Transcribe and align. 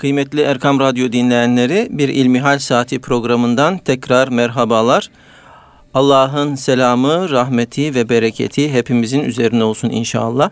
Kıymetli 0.00 0.40
Erkam 0.40 0.80
Radyo 0.80 1.12
dinleyenleri 1.12 1.88
bir 1.90 2.08
İlmihal 2.08 2.58
Saati 2.58 3.00
programından 3.00 3.78
tekrar 3.78 4.28
merhabalar. 4.28 5.10
Allah'ın 5.94 6.54
selamı, 6.54 7.30
rahmeti 7.30 7.94
ve 7.94 8.08
bereketi 8.08 8.72
hepimizin 8.72 9.20
üzerine 9.20 9.64
olsun 9.64 9.90
inşallah. 9.90 10.50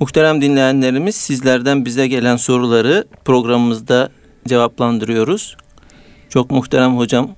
Muhterem 0.00 0.40
dinleyenlerimiz 0.40 1.14
sizlerden 1.14 1.84
bize 1.84 2.06
gelen 2.06 2.36
soruları 2.36 3.04
programımızda 3.24 4.08
cevaplandırıyoruz. 4.48 5.56
Çok 6.28 6.50
muhterem 6.50 6.96
hocam 6.96 7.30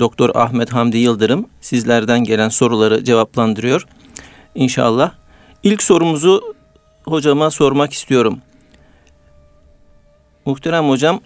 Doktor 0.00 0.30
Ahmet 0.34 0.72
Hamdi 0.72 0.98
Yıldırım 0.98 1.46
sizlerden 1.60 2.24
gelen 2.24 2.48
soruları 2.48 3.04
cevaplandırıyor. 3.04 3.86
İnşallah. 4.54 5.12
İlk 5.62 5.82
sorumuzu 5.82 6.54
hocama 7.04 7.50
sormak 7.50 7.92
istiyorum. 7.92 8.38
Muhterem 10.46 10.88
hocam 10.88 11.20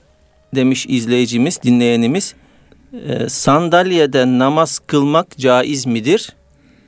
demiş 0.54 0.86
izleyicimiz, 0.88 1.62
dinleyenimiz, 1.62 2.34
e, 3.06 3.28
sandalyede 3.28 4.26
namaz 4.26 4.78
kılmak 4.78 5.38
caiz 5.38 5.86
midir? 5.86 6.32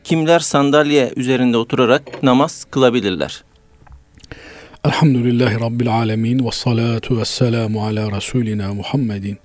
Kimler 0.05 0.41
sandalye 0.41 1.13
üzerinde 1.17 1.57
oturarak 1.57 2.23
namaz 2.23 2.67
kılabilirler? 2.71 3.45
Elhamdülillahi 4.85 5.61
Rabbil 5.61 5.95
alemin 5.95 6.47
ve 6.47 6.51
salatu 6.51 7.19
ve 7.19 7.25
selamu 7.25 7.87
ala 7.87 8.17
Resulina 8.17 8.75
Muhammedin 8.75 9.39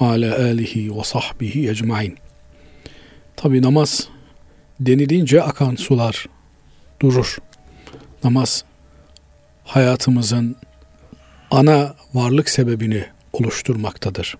ve 0.00 0.06
ala 0.06 0.36
alihi 0.36 0.96
ve 0.96 1.04
sahbihi 1.04 1.70
ecmain. 1.70 2.16
Tabi 3.36 3.62
namaz 3.62 4.08
denilince 4.80 5.42
akan 5.42 5.74
sular 5.74 6.26
durur. 7.00 7.38
Namaz 8.24 8.64
hayatımızın 9.64 10.56
ana 11.50 11.94
varlık 12.14 12.50
sebebini 12.50 13.04
oluşturmaktadır. 13.32 14.36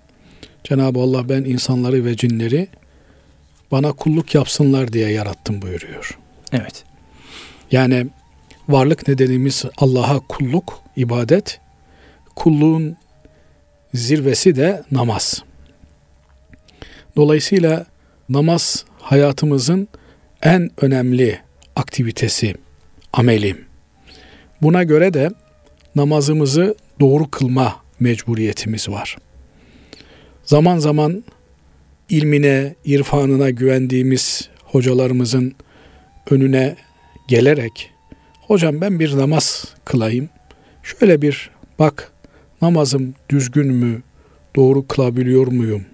Cenab-ı 0.64 1.00
Allah 1.00 1.28
ben 1.28 1.44
insanları 1.44 2.05
ve 2.05 2.17
cinleri 2.17 2.69
bana 3.70 3.92
kulluk 3.92 4.34
yapsınlar 4.34 4.92
diye 4.92 5.11
yarattım 5.11 5.62
buyuruyor. 5.62 6.19
Evet. 6.52 6.84
Yani 7.70 8.06
varlık 8.69 9.08
nedenimiz 9.08 9.64
Allah'a 9.77 10.20
kulluk, 10.20 10.80
ibadet. 10.97 11.61
Kulluğun 12.36 12.97
zirvesi 13.95 14.56
de 14.56 14.83
namaz. 14.91 15.42
Dolayısıyla 17.17 17.86
namaz 18.28 18.84
hayatımızın 18.98 19.89
en 20.42 20.70
önemli 20.80 21.41
aktivitesi, 21.77 22.55
ameli. 23.12 23.56
Buna 24.62 24.83
göre 24.83 25.14
de 25.14 25.30
namazımızı 25.96 26.74
doğru 27.00 27.30
kılma 27.30 27.77
mecburiyetimiz 28.00 28.88
var. 28.88 29.16
Zaman 30.44 30.78
zaman 30.78 31.24
ilmine, 32.08 32.74
irfanına 32.84 33.50
güvendiğimiz 33.50 34.48
hocalarımızın 34.64 35.55
önüne 36.30 36.77
gelerek 37.28 37.91
hocam 38.41 38.80
ben 38.80 39.00
bir 39.00 39.16
namaz 39.16 39.64
kılayım. 39.84 40.28
Şöyle 40.83 41.22
bir 41.22 41.50
bak 41.78 42.12
namazım 42.62 43.14
düzgün 43.28 43.72
mü, 43.72 44.02
doğru 44.56 44.86
kılabiliyor 44.86 45.46
muyum? 45.46 45.84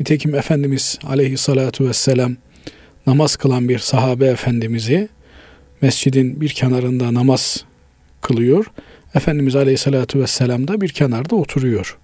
Nitekim 0.00 0.34
Efendimiz 0.34 0.98
aleyhissalatu 1.04 1.88
vesselam 1.88 2.36
namaz 3.06 3.36
kılan 3.36 3.68
bir 3.68 3.78
sahabe 3.78 4.26
efendimizi 4.26 5.08
mescidin 5.82 6.40
bir 6.40 6.48
kenarında 6.48 7.14
namaz 7.14 7.64
kılıyor. 8.20 8.66
Efendimiz 9.14 9.56
Aleyhisselatü 9.56 10.20
Vesselam 10.20 10.68
da 10.68 10.80
bir 10.80 10.88
kenarda 10.88 11.36
oturuyor. 11.36 11.98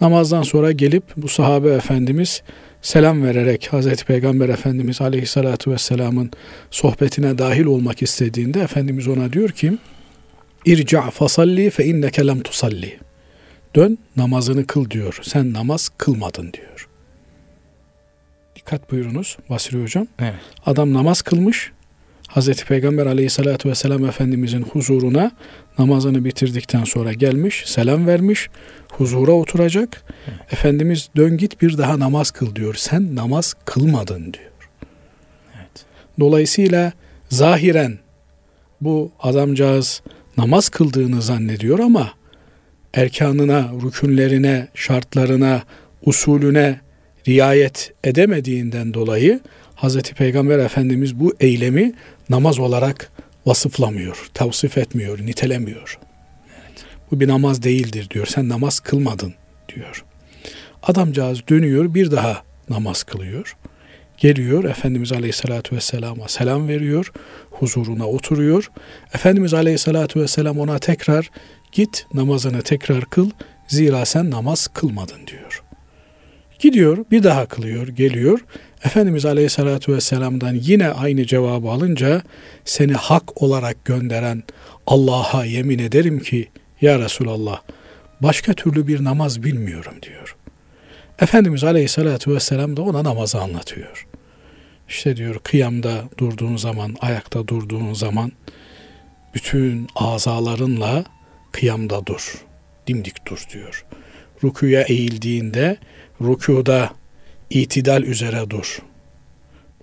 Namazdan 0.00 0.42
sonra 0.42 0.72
gelip 0.72 1.04
bu 1.16 1.28
sahabe 1.28 1.70
efendimiz 1.70 2.42
selam 2.82 3.24
vererek 3.24 3.68
Hazreti 3.72 4.04
Peygamber 4.04 4.48
Efendimiz 4.48 5.00
Aleyhisselatü 5.00 5.70
Vesselam'ın 5.70 6.30
sohbetine 6.70 7.38
dahil 7.38 7.64
olmak 7.64 8.02
istediğinde 8.02 8.60
Efendimiz 8.60 9.08
ona 9.08 9.32
diyor 9.32 9.50
ki 9.50 9.78
İrca 10.64 11.02
fasalli 11.10 11.70
fe 11.70 11.84
inneke 11.84 12.26
lem 12.26 12.40
tusalli. 12.40 12.98
Dön 13.74 13.98
namazını 14.16 14.66
kıl 14.66 14.90
diyor. 14.90 15.18
Sen 15.22 15.52
namaz 15.52 15.90
kılmadın 15.98 16.52
diyor. 16.52 16.88
Dikkat 18.56 18.90
buyurunuz 18.90 19.36
Basri 19.50 19.82
Hocam. 19.82 20.06
Evet. 20.18 20.34
Adam 20.66 20.94
namaz 20.94 21.22
kılmış. 21.22 21.72
Hazreti 22.28 22.64
Peygamber 22.64 23.06
aleyhissalatü 23.06 23.68
vesselam 23.68 24.04
Efendimizin 24.04 24.62
huzuruna 24.62 25.30
namazını 25.78 26.24
bitirdikten 26.24 26.84
sonra 26.84 27.12
gelmiş, 27.12 27.62
selam 27.66 28.06
vermiş, 28.06 28.48
huzura 28.92 29.32
oturacak. 29.32 30.04
Evet. 30.28 30.52
Efendimiz 30.52 31.08
dön 31.16 31.36
git 31.36 31.62
bir 31.62 31.78
daha 31.78 31.98
namaz 31.98 32.30
kıl 32.30 32.54
diyor. 32.54 32.74
Sen 32.74 33.16
namaz 33.16 33.54
kılmadın 33.64 34.32
diyor. 34.32 34.70
Evet. 35.56 35.84
Dolayısıyla 36.20 36.92
zahiren 37.28 37.98
bu 38.80 39.12
adamcağız 39.20 40.02
namaz 40.36 40.68
kıldığını 40.68 41.22
zannediyor 41.22 41.78
ama 41.78 42.12
erkanına, 42.94 43.70
rükünlerine, 43.84 44.68
şartlarına, 44.74 45.62
usulüne 46.02 46.80
riayet 47.28 47.92
edemediğinden 48.04 48.94
dolayı 48.94 49.40
Hazreti 49.74 50.14
Peygamber 50.14 50.58
Efendimiz 50.58 51.20
bu 51.20 51.34
eylemi 51.40 51.92
namaz 52.30 52.58
olarak 52.58 53.12
vasıflamıyor, 53.46 54.30
tavsif 54.34 54.78
etmiyor, 54.78 55.18
nitelemiyor. 55.18 55.98
Evet. 56.60 56.84
Bu 57.10 57.20
bir 57.20 57.28
namaz 57.28 57.62
değildir 57.62 58.10
diyor. 58.10 58.26
Sen 58.26 58.48
namaz 58.48 58.80
kılmadın 58.80 59.34
diyor. 59.74 60.04
Adamcağız 60.82 61.48
dönüyor 61.48 61.94
bir 61.94 62.10
daha 62.10 62.42
namaz 62.70 63.02
kılıyor. 63.02 63.56
Geliyor 64.18 64.64
Efendimiz 64.64 65.12
Aleyhisselatü 65.12 65.76
Vesselam'a 65.76 66.28
selam 66.28 66.68
veriyor. 66.68 67.12
Huzuruna 67.50 68.06
oturuyor. 68.06 68.70
Efendimiz 69.14 69.54
Aleyhisselatü 69.54 70.20
Vesselam 70.20 70.58
ona 70.58 70.78
tekrar 70.78 71.30
git 71.72 72.06
namazını 72.14 72.62
tekrar 72.62 73.04
kıl. 73.04 73.30
Zira 73.68 74.04
sen 74.04 74.30
namaz 74.30 74.68
kılmadın 74.74 75.26
diyor. 75.26 75.62
Gidiyor 76.60 77.04
bir 77.10 77.22
daha 77.22 77.46
kılıyor 77.46 77.88
geliyor. 77.88 78.44
Efendimiz 78.84 79.24
Aleyhisselatü 79.24 79.92
Vesselam'dan 79.94 80.54
yine 80.54 80.88
aynı 80.88 81.26
cevabı 81.26 81.68
alınca 81.68 82.22
seni 82.64 82.92
hak 82.92 83.42
olarak 83.42 83.84
gönderen 83.84 84.42
Allah'a 84.86 85.44
yemin 85.44 85.78
ederim 85.78 86.20
ki 86.20 86.48
ya 86.80 86.98
Resulallah 86.98 87.60
başka 88.20 88.52
türlü 88.52 88.86
bir 88.86 89.04
namaz 89.04 89.42
bilmiyorum 89.42 89.94
diyor. 90.02 90.36
Efendimiz 91.20 91.64
Aleyhisselatü 91.64 92.34
Vesselam 92.34 92.76
da 92.76 92.82
ona 92.82 93.04
namazı 93.04 93.40
anlatıyor. 93.40 94.06
İşte 94.88 95.16
diyor 95.16 95.38
kıyamda 95.44 96.04
durduğun 96.18 96.56
zaman, 96.56 96.96
ayakta 97.00 97.48
durduğun 97.48 97.92
zaman 97.94 98.32
bütün 99.34 99.86
azalarınla 99.94 101.04
kıyamda 101.52 102.06
dur, 102.06 102.44
dimdik 102.86 103.26
dur 103.26 103.46
diyor. 103.52 103.84
Rüküye 104.44 104.84
eğildiğinde 104.88 105.76
rükuda 106.20 106.90
itidal 107.50 108.02
üzere 108.02 108.50
dur. 108.50 108.78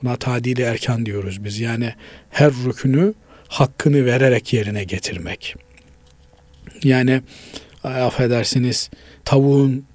Buna 0.03 0.15
tadili 0.15 0.61
erkan 0.61 1.05
diyoruz 1.05 1.43
biz. 1.43 1.59
Yani 1.59 1.93
her 2.29 2.51
rükünü 2.51 3.13
hakkını 3.47 4.05
vererek 4.05 4.53
yerine 4.53 4.83
getirmek. 4.83 5.55
Yani 6.83 7.21
affedersiniz 7.83 8.89
tavuğun 9.25 9.85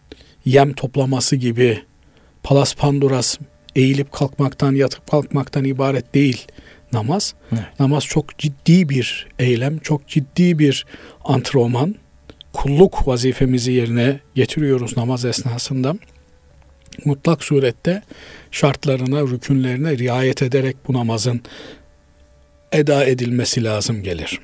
yem 0.44 0.72
toplaması 0.72 1.36
gibi 1.36 1.82
palas 2.42 2.74
panduras 2.74 3.38
eğilip 3.76 4.12
kalkmaktan 4.12 4.74
yatıp 4.74 5.10
kalkmaktan 5.10 5.64
ibaret 5.64 6.14
değil 6.14 6.46
namaz. 6.92 7.34
Evet. 7.52 7.80
Namaz 7.80 8.04
çok 8.04 8.38
ciddi 8.38 8.88
bir 8.88 9.28
eylem, 9.38 9.78
çok 9.78 10.08
ciddi 10.08 10.58
bir 10.58 10.86
antrenman. 11.24 11.94
Kulluk 12.52 13.08
vazifemizi 13.08 13.72
yerine 13.72 14.20
getiriyoruz 14.34 14.96
namaz 14.96 15.24
esnasında 15.24 15.94
mutlak 17.04 17.44
surette 17.44 18.02
şartlarına, 18.50 19.20
rükünlerine 19.20 19.98
riayet 19.98 20.42
ederek 20.42 20.76
bu 20.88 20.92
namazın 20.92 21.40
eda 22.72 23.04
edilmesi 23.04 23.64
lazım 23.64 24.02
gelir. 24.02 24.40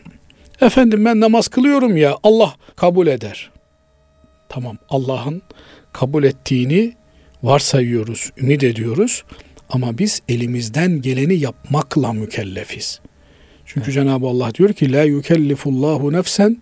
Efendim 0.61 1.05
ben 1.05 1.21
namaz 1.21 1.49
kılıyorum 1.49 1.97
ya 1.97 2.17
Allah 2.23 2.55
kabul 2.77 3.07
eder. 3.07 3.51
Tamam 4.49 4.79
Allah'ın 4.89 5.43
kabul 5.93 6.25
ettiğini 6.25 6.93
varsayıyoruz, 7.43 8.33
ümit 8.37 8.65
ediyoruz 8.65 9.25
ama 9.71 9.99
biz 9.99 10.23
elimizden 10.29 11.03
geleni 11.03 11.35
yapmakla 11.35 12.13
mükellefiz. 12.13 13.01
Çünkü 13.65 13.85
evet. 13.85 13.95
Cenab-ı 13.95 14.27
Allah 14.27 14.55
diyor 14.55 14.73
ki 14.73 14.93
la 14.93 15.03
yukellifullahu 15.03 16.13
nefsen 16.13 16.57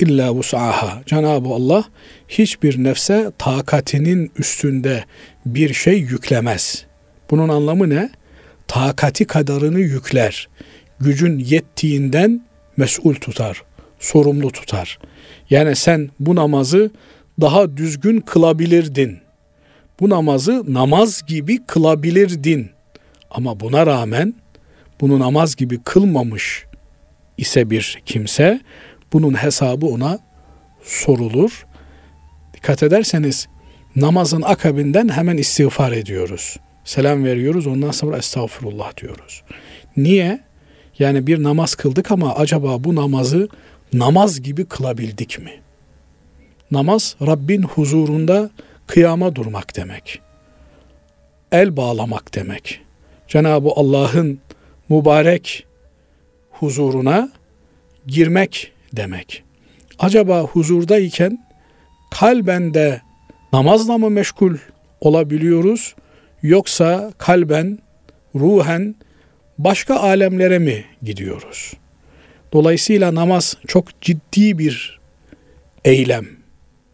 illa 0.00 0.34
vus'aha. 0.34 1.02
Cenab-ı 1.06 1.48
Allah 1.48 1.84
hiçbir 2.28 2.84
nefse 2.84 3.32
takatinin 3.38 4.32
üstünde 4.38 5.04
bir 5.46 5.74
şey 5.74 5.98
yüklemez. 5.98 6.86
Bunun 7.30 7.48
anlamı 7.48 7.90
ne? 7.90 8.10
Takati 8.68 9.24
kadarını 9.24 9.80
yükler. 9.80 10.48
Gücün 11.00 11.38
yettiğinden 11.38 12.46
mesul 12.76 13.14
tutar. 13.14 13.62
sorumlu 13.98 14.50
tutar. 14.50 14.98
Yani 15.50 15.76
sen 15.76 16.10
bu 16.20 16.34
namazı 16.34 16.90
daha 17.40 17.76
düzgün 17.76 18.20
kılabilirdin. 18.20 19.18
Bu 20.00 20.10
namazı 20.10 20.74
namaz 20.74 21.22
gibi 21.26 21.66
kılabilirdin. 21.66 22.70
Ama 23.30 23.60
buna 23.60 23.86
rağmen 23.86 24.34
bunu 25.00 25.18
namaz 25.18 25.56
gibi 25.56 25.82
kılmamış 25.82 26.64
ise 27.38 27.70
bir 27.70 28.02
kimse 28.06 28.60
bunun 29.16 29.34
hesabı 29.34 29.86
ona 29.86 30.18
sorulur. 30.82 31.66
Dikkat 32.54 32.82
ederseniz 32.82 33.48
namazın 33.96 34.42
akabinden 34.42 35.08
hemen 35.08 35.36
istiğfar 35.36 35.92
ediyoruz. 35.92 36.56
Selam 36.84 37.24
veriyoruz 37.24 37.66
ondan 37.66 37.90
sonra 37.90 38.16
estağfurullah 38.18 38.96
diyoruz. 38.96 39.42
Niye? 39.96 40.40
Yani 40.98 41.26
bir 41.26 41.42
namaz 41.42 41.74
kıldık 41.74 42.10
ama 42.10 42.34
acaba 42.34 42.84
bu 42.84 42.94
namazı 42.94 43.48
namaz 43.92 44.42
gibi 44.42 44.64
kılabildik 44.64 45.38
mi? 45.38 45.52
Namaz 46.70 47.16
Rabbin 47.26 47.62
huzurunda 47.62 48.50
kıyama 48.86 49.36
durmak 49.36 49.76
demek. 49.76 50.20
El 51.52 51.76
bağlamak 51.76 52.34
demek. 52.34 52.80
Cenab-ı 53.28 53.68
Allah'ın 53.76 54.38
mübarek 54.88 55.66
huzuruna 56.50 57.32
girmek 58.06 58.75
demek. 58.92 59.44
Acaba 59.98 60.40
huzurdayken 60.40 61.46
kalben 62.10 62.74
de 62.74 63.00
namazla 63.52 63.98
mı 63.98 64.10
meşgul 64.10 64.56
olabiliyoruz 65.00 65.94
yoksa 66.42 67.12
kalben, 67.18 67.78
ruhen 68.34 68.94
başka 69.58 69.96
alemlere 69.96 70.58
mi 70.58 70.84
gidiyoruz? 71.02 71.72
Dolayısıyla 72.52 73.14
namaz 73.14 73.56
çok 73.66 74.00
ciddi 74.00 74.58
bir 74.58 75.00
eylem, 75.84 76.26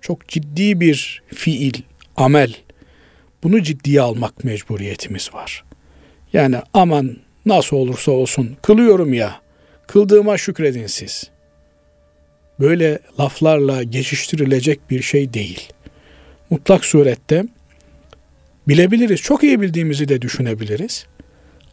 çok 0.01 0.29
ciddi 0.29 0.81
bir 0.81 1.23
fiil, 1.35 1.83
amel. 2.17 2.55
Bunu 3.43 3.63
ciddiye 3.63 4.01
almak 4.01 4.45
mecburiyetimiz 4.45 5.35
var. 5.35 5.65
Yani 6.33 6.57
aman 6.75 7.17
nasıl 7.47 7.77
olursa 7.77 8.13
olsun 8.13 8.57
kılıyorum 8.63 9.15
ya, 9.15 9.41
kıldığıma 9.87 10.39
şükredin 10.39 10.87
siz. 10.87 11.31
Böyle 12.61 12.99
laflarla 13.21 13.83
geçiştirilecek 13.83 14.91
bir 14.91 15.03
şey 15.03 15.33
değil. 15.33 15.69
Mutlak 16.51 16.85
surette 16.85 17.45
bilebiliriz, 18.69 19.21
çok 19.21 19.43
iyi 19.43 19.61
bildiğimizi 19.61 20.09
de 20.09 20.23
düşünebiliriz. 20.23 21.07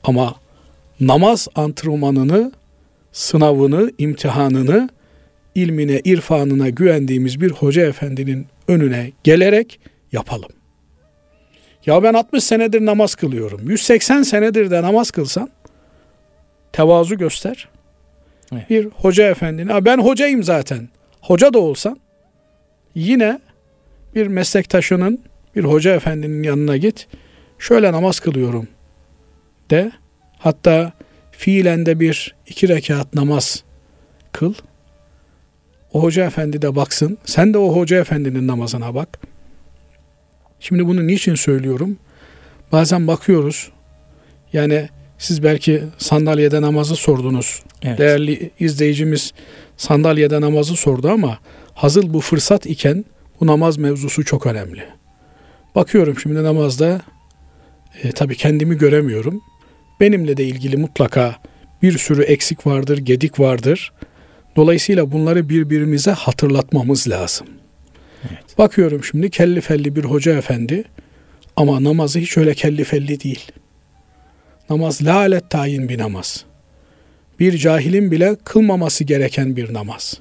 Ama 0.04 0.36
namaz 1.00 1.48
antrenmanını, 1.56 2.52
sınavını, 3.12 3.92
imtihanını 3.98 4.90
ilmine, 5.56 6.02
irfanına 6.04 6.70
güvendiğimiz 6.70 7.42
bir 7.42 7.52
hoca 7.52 7.86
efendinin 7.86 8.48
önüne 8.68 9.12
gelerek 9.24 9.80
yapalım. 10.12 10.50
Ya 11.86 12.04
ben 12.04 12.14
60 12.14 12.44
senedir 12.44 12.86
namaz 12.86 13.16
kılıyorum. 13.16 13.70
180 13.70 14.24
senedir 14.24 14.72
de 14.72 14.82
namaz 14.82 15.12
kılsan 15.12 15.50
tevazu 16.72 17.18
göster. 17.18 17.68
Evet. 18.54 18.70
Bir 18.70 18.86
hoca 18.86 19.30
efendinin, 19.30 19.86
ben 19.86 19.98
hocayım 19.98 20.44
zaten. 20.44 20.90
Hoca 21.22 21.54
da 21.54 21.60
olsan 21.60 22.00
yine 22.96 23.40
bir 24.16 24.28
meslektaşının, 24.28 25.24
bir 25.56 25.64
hoca 25.64 25.96
efendinin 25.96 26.44
yanına 26.44 26.78
git. 26.78 27.08
Şöyle 27.60 27.92
namaz 27.92 28.20
kılıyorum 28.20 28.68
de. 29.70 29.92
Hatta 30.38 30.94
fiilen 31.32 31.86
de 31.86 32.00
bir 32.00 32.36
iki 32.48 32.70
rekat 32.70 33.14
namaz 33.14 33.64
kıl. 34.32 34.54
O 35.94 36.04
hoca 36.04 36.26
efendi 36.26 36.62
de 36.62 36.76
baksın. 36.76 37.18
Sen 37.26 37.54
de 37.54 37.58
o 37.58 37.76
hoca 37.76 38.00
efendinin 38.00 38.48
namazına 38.48 38.96
bak. 38.96 39.20
Şimdi 40.60 40.88
bunu 40.88 41.08
niçin 41.08 41.36
söylüyorum? 41.36 41.98
Bazen 42.72 43.08
bakıyoruz. 43.08 43.72
Yani 44.54 44.90
siz 45.20 45.44
belki 45.44 45.84
sandalyede 45.98 46.62
namazı 46.62 46.96
sordunuz. 46.96 47.64
Evet. 47.82 48.00
Değerli 48.00 48.52
izleyicimiz 48.60 49.34
sandalyede 49.78 50.42
namazı 50.42 50.76
sordu 50.76 51.10
ama 51.10 51.40
hazır 51.74 52.14
bu 52.14 52.20
fırsat 52.20 52.66
iken 52.66 53.06
bu 53.42 53.48
namaz 53.48 53.78
mevzusu 53.78 54.26
çok 54.26 54.46
önemli. 54.46 54.84
Bakıyorum 55.76 56.20
şimdi 56.20 56.44
namazda 56.44 57.02
e, 58.04 58.12
tabii 58.12 58.36
kendimi 58.36 58.78
göremiyorum. 58.78 59.42
Benimle 60.00 60.38
de 60.38 60.46
ilgili 60.46 60.78
mutlaka 60.78 61.36
bir 61.82 61.98
sürü 61.98 62.22
eksik 62.22 62.68
vardır, 62.68 62.98
gedik 62.98 63.40
vardır. 63.40 63.94
Dolayısıyla 64.56 65.12
bunları 65.12 65.50
birbirimize 65.50 66.12
hatırlatmamız 66.12 67.10
lazım. 67.10 67.48
Evet. 68.30 68.58
Bakıyorum 68.58 69.04
şimdi 69.04 69.30
kelli 69.30 69.62
felli 69.62 69.96
bir 69.96 70.04
hoca 70.04 70.38
efendi 70.38 70.84
ama 71.56 71.84
namazı 71.84 72.20
hiç 72.20 72.38
öyle 72.38 72.54
kelli 72.54 72.84
felli 72.84 73.24
değil. 73.24 73.52
Namaz 74.70 75.06
lalet 75.06 75.50
tayin 75.50 75.90
bir 75.90 75.98
namaz. 75.98 76.46
Bir 77.40 77.58
cahilin 77.58 78.12
bile 78.12 78.36
kılmaması 78.44 79.04
gereken 79.04 79.56
bir 79.56 79.74
namaz. 79.74 80.20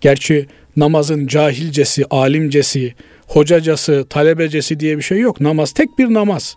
Gerçi 0.00 0.46
namazın 0.76 1.26
cahilcesi, 1.26 2.04
alimcesi, 2.10 2.94
hocacası, 3.26 4.06
talebecesi 4.10 4.80
diye 4.80 4.96
bir 4.96 5.02
şey 5.02 5.18
yok. 5.18 5.40
Namaz 5.40 5.72
tek 5.72 5.98
bir 5.98 6.14
namaz. 6.14 6.56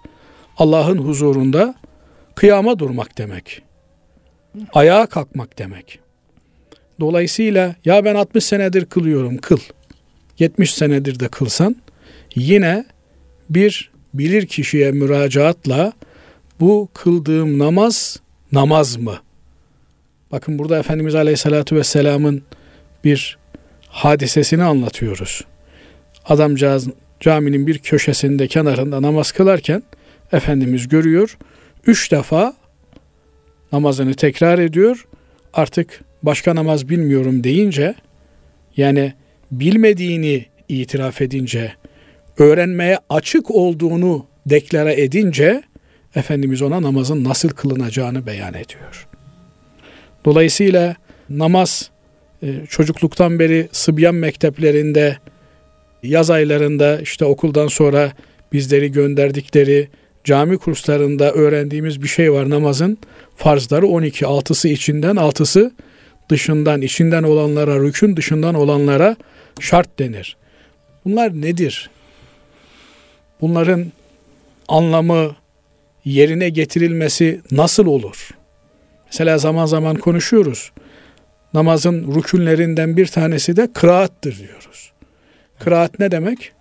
Allah'ın 0.57 0.97
huzurunda 0.97 1.75
kıyama 2.35 2.79
durmak 2.79 3.17
demek. 3.17 3.61
Ayağa 4.73 5.05
kalkmak 5.05 5.59
demek. 5.59 5.99
Dolayısıyla 6.99 7.75
ya 7.85 8.05
ben 8.05 8.15
60 8.15 8.43
senedir 8.43 8.85
kılıyorum 8.85 9.37
kıl. 9.37 9.59
70 10.39 10.73
senedir 10.73 11.19
de 11.19 11.27
kılsan 11.27 11.75
yine 12.35 12.85
bir 13.49 13.91
bilir 14.13 14.45
kişiye 14.45 14.91
müracaatla 14.91 15.93
bu 16.61 16.89
kıldığım 16.93 17.59
namaz 17.59 18.19
namaz 18.51 18.97
mı? 18.97 19.15
Bakın 20.31 20.59
burada 20.59 20.79
Efendimiz 20.79 21.15
Aleyhisselatü 21.15 21.75
Vesselam'ın 21.75 22.43
bir 23.03 23.37
hadisesini 23.87 24.63
anlatıyoruz. 24.63 25.45
Adamcağız 26.25 26.87
caminin 27.19 27.67
bir 27.67 27.77
köşesinde 27.77 28.47
kenarında 28.47 29.01
namaz 29.01 29.31
kılarken 29.31 29.83
Efendimiz 30.31 30.87
görüyor. 30.87 31.37
Üç 31.87 32.11
defa 32.11 32.53
namazını 33.71 34.13
tekrar 34.13 34.59
ediyor. 34.59 35.07
Artık 35.53 36.01
başka 36.23 36.55
namaz 36.55 36.89
bilmiyorum 36.89 37.43
deyince 37.43 37.95
yani 38.77 39.13
bilmediğini 39.51 40.45
itiraf 40.69 41.21
edince 41.21 41.73
öğrenmeye 42.37 42.99
açık 43.09 43.51
olduğunu 43.51 44.25
deklare 44.45 45.01
edince 45.01 45.63
Efendimiz 46.15 46.61
ona 46.61 46.81
namazın 46.81 47.23
nasıl 47.23 47.49
kılınacağını 47.49 48.25
beyan 48.25 48.53
ediyor. 48.53 49.07
Dolayısıyla 50.25 50.95
namaz 51.29 51.89
e, 52.43 52.65
çocukluktan 52.69 53.39
beri 53.39 53.69
Sıbyan 53.71 54.15
mekteplerinde 54.15 55.17
yaz 56.03 56.29
aylarında 56.29 57.01
işte 57.01 57.25
okuldan 57.25 57.67
sonra 57.67 58.11
bizleri 58.53 58.91
gönderdikleri 58.91 59.87
cami 60.23 60.57
kurslarında 60.57 61.31
öğrendiğimiz 61.31 62.03
bir 62.03 62.07
şey 62.07 62.33
var 62.33 62.49
namazın 62.49 62.97
farzları 63.35 63.87
12 63.87 64.25
altısı 64.25 64.67
içinden 64.67 65.15
altısı 65.15 65.71
dışından 66.29 66.81
içinden 66.81 67.23
olanlara 67.23 67.79
rükün 67.79 68.17
dışından 68.17 68.55
olanlara 68.55 69.15
şart 69.59 69.99
denir. 69.99 70.37
Bunlar 71.05 71.41
nedir? 71.41 71.89
Bunların 73.41 73.91
anlamı 74.67 75.35
yerine 76.05 76.49
getirilmesi 76.49 77.41
nasıl 77.51 77.85
olur? 77.85 78.29
Mesela 79.05 79.37
zaman 79.37 79.65
zaman 79.65 79.95
konuşuyoruz. 79.95 80.71
Namazın 81.53 82.15
rükünlerinden 82.15 82.97
bir 82.97 83.07
tanesi 83.07 83.57
de 83.57 83.73
kıraattır 83.73 84.37
diyoruz. 84.37 84.91
Kıraat 85.59 85.99
ne 85.99 86.11
demek? 86.11 86.51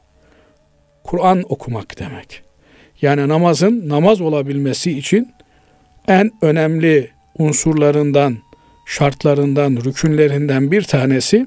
Kur'an 1.04 1.44
okumak 1.48 1.98
demek. 1.98 2.42
Yani 3.02 3.28
namazın 3.28 3.88
namaz 3.88 4.20
olabilmesi 4.20 4.98
için 4.98 5.32
en 6.08 6.30
önemli 6.42 7.10
unsurlarından, 7.38 8.38
şartlarından, 8.86 9.76
rükünlerinden 9.84 10.70
bir 10.70 10.82
tanesi 10.82 11.46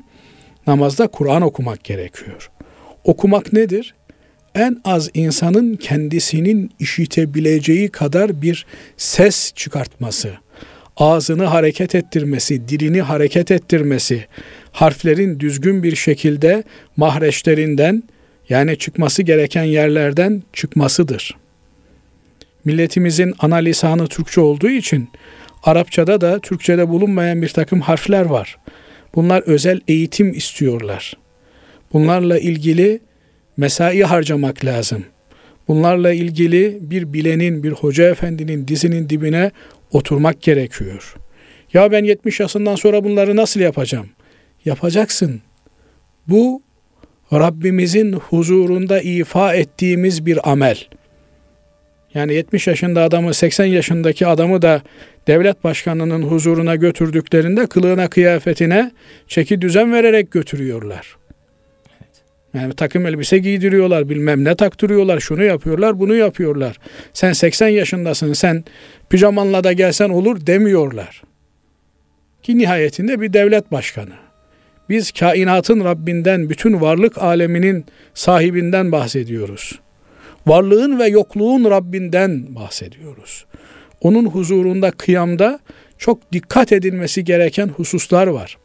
namazda 0.68 1.08
Kur'an 1.08 1.42
okumak 1.42 1.84
gerekiyor. 1.84 2.52
Okumak 3.04 3.54
nedir? 3.54 3.96
En 4.56 4.82
az 4.84 5.10
insanın 5.14 5.76
kendisinin 5.76 6.72
işitebileceği 6.80 7.90
kadar 7.90 8.42
bir 8.42 8.66
ses 8.98 9.54
çıkartması, 9.56 10.34
ağzını 10.98 11.46
hareket 11.46 11.96
ettirmesi, 11.96 12.68
dilini 12.68 13.02
hareket 13.02 13.52
ettirmesi, 13.52 14.26
harflerin 14.72 15.40
düzgün 15.40 15.84
bir 15.84 15.96
şekilde 15.96 16.64
mahreçlerinden 16.98 18.04
yani 18.50 18.78
çıkması 18.78 19.24
gereken 19.24 19.64
yerlerden 19.64 20.44
çıkmasıdır. 20.54 21.38
Milletimizin 22.66 23.34
ana 23.40 23.56
lisanı 23.56 24.08
Türkçe 24.08 24.42
olduğu 24.42 24.70
için 24.70 25.10
Arapçada 25.64 26.22
da 26.22 26.40
Türkçede 26.40 26.90
bulunmayan 26.90 27.42
bir 27.42 27.50
takım 27.50 27.82
harfler 27.82 28.26
var. 28.26 28.58
Bunlar 29.16 29.42
özel 29.42 29.82
eğitim 29.88 30.34
istiyorlar. 30.34 31.14
Bunlarla 31.94 32.40
ilgili 32.40 33.00
mesai 33.58 34.02
harcamak 34.02 34.66
lazım. 34.66 35.06
Bunlarla 35.68 36.14
ilgili 36.14 36.78
bir 36.82 37.14
bilenin, 37.14 37.64
bir 37.64 37.72
hoca 37.72 38.10
efendinin 38.10 38.68
dizinin 38.68 39.10
dibine 39.10 39.52
oturmak 39.92 40.42
gerekiyor. 40.42 41.16
Ya 41.74 41.92
ben 41.92 42.04
70 42.04 42.40
yaşından 42.40 42.76
sonra 42.76 43.04
bunları 43.04 43.36
nasıl 43.36 43.60
yapacağım? 43.60 44.10
Yapacaksın. 44.66 45.42
Bu 46.28 46.62
Rabbimizin 47.34 48.14
huzurunda 48.14 49.02
ifa 49.02 49.54
ettiğimiz 49.54 50.26
bir 50.26 50.52
amel. 50.52 50.78
Yani 52.14 52.34
70 52.34 52.68
yaşında 52.68 53.04
adamı 53.04 53.34
80 53.34 53.66
yaşındaki 53.66 54.28
adamı 54.28 54.62
da 54.62 54.82
devlet 55.28 55.64
başkanının 55.64 56.24
huzuruna 56.24 56.76
götürdüklerinde 56.76 57.68
kılığına 57.68 58.10
kıyafetine 58.10 58.92
çeki 59.28 59.62
düzen 59.62 59.94
vererek 59.94 60.32
götürüyorlar. 60.32 61.16
Yani 62.54 62.74
takım 62.74 63.06
elbise 63.06 63.38
giydiriyorlar, 63.38 64.10
bilmem 64.10 64.44
ne 64.44 64.56
taktırıyorlar, 64.56 65.20
şunu 65.20 65.44
yapıyorlar, 65.44 66.00
bunu 66.00 66.16
yapıyorlar. 66.16 66.80
Sen 67.14 67.34
80 67.34 67.68
yaşındasın, 67.68 68.34
sen 68.34 68.64
pijamanla 69.10 69.64
da 69.64 69.74
gelsen 69.74 70.10
olur 70.10 70.46
demiyorlar. 70.46 71.24
Ki 72.44 72.58
nihayetinde 72.58 73.22
bir 73.22 73.34
devlet 73.34 73.72
başkanı. 73.72 74.14
Biz 74.90 75.12
kainatın 75.12 75.86
Rabbinden, 75.86 76.50
bütün 76.50 76.82
varlık 76.82 77.18
aleminin 77.18 77.86
sahibinden 78.14 78.92
bahsediyoruz. 78.92 79.80
Varlığın 80.48 81.00
ve 81.00 81.08
yokluğun 81.08 81.70
Rabbinden 81.70 82.56
bahsediyoruz. 82.56 83.46
Onun 84.02 84.26
huzurunda 84.26 84.92
kıyamda 84.92 85.60
çok 85.98 86.32
dikkat 86.32 86.72
edilmesi 86.72 87.24
gereken 87.24 87.68
hususlar 87.68 88.28
var. 88.28 88.58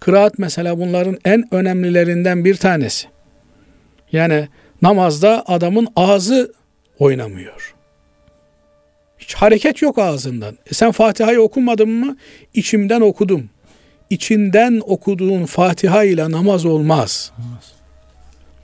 Kıraat 0.00 0.38
mesela 0.38 0.78
bunların 0.78 1.18
en 1.24 1.54
önemlilerinden 1.54 2.44
bir 2.44 2.56
tanesi. 2.56 3.08
Yani 4.12 4.48
namazda 4.82 5.44
adamın 5.46 5.88
ağzı 5.96 6.52
oynamıyor. 6.98 7.74
Hiç 9.18 9.34
hareket 9.34 9.82
yok 9.82 9.98
ağzından. 9.98 10.58
E 10.70 10.74
sen 10.74 10.90
Fatiha'yı 10.92 11.40
okumadın 11.40 11.88
mı? 11.88 12.16
İçimden 12.54 13.00
okudum. 13.00 13.50
İçinden 14.10 14.82
okuduğun 14.86 15.44
Fatiha 15.44 16.04
ile 16.04 16.30
namaz 16.30 16.66
olmaz. 16.66 17.32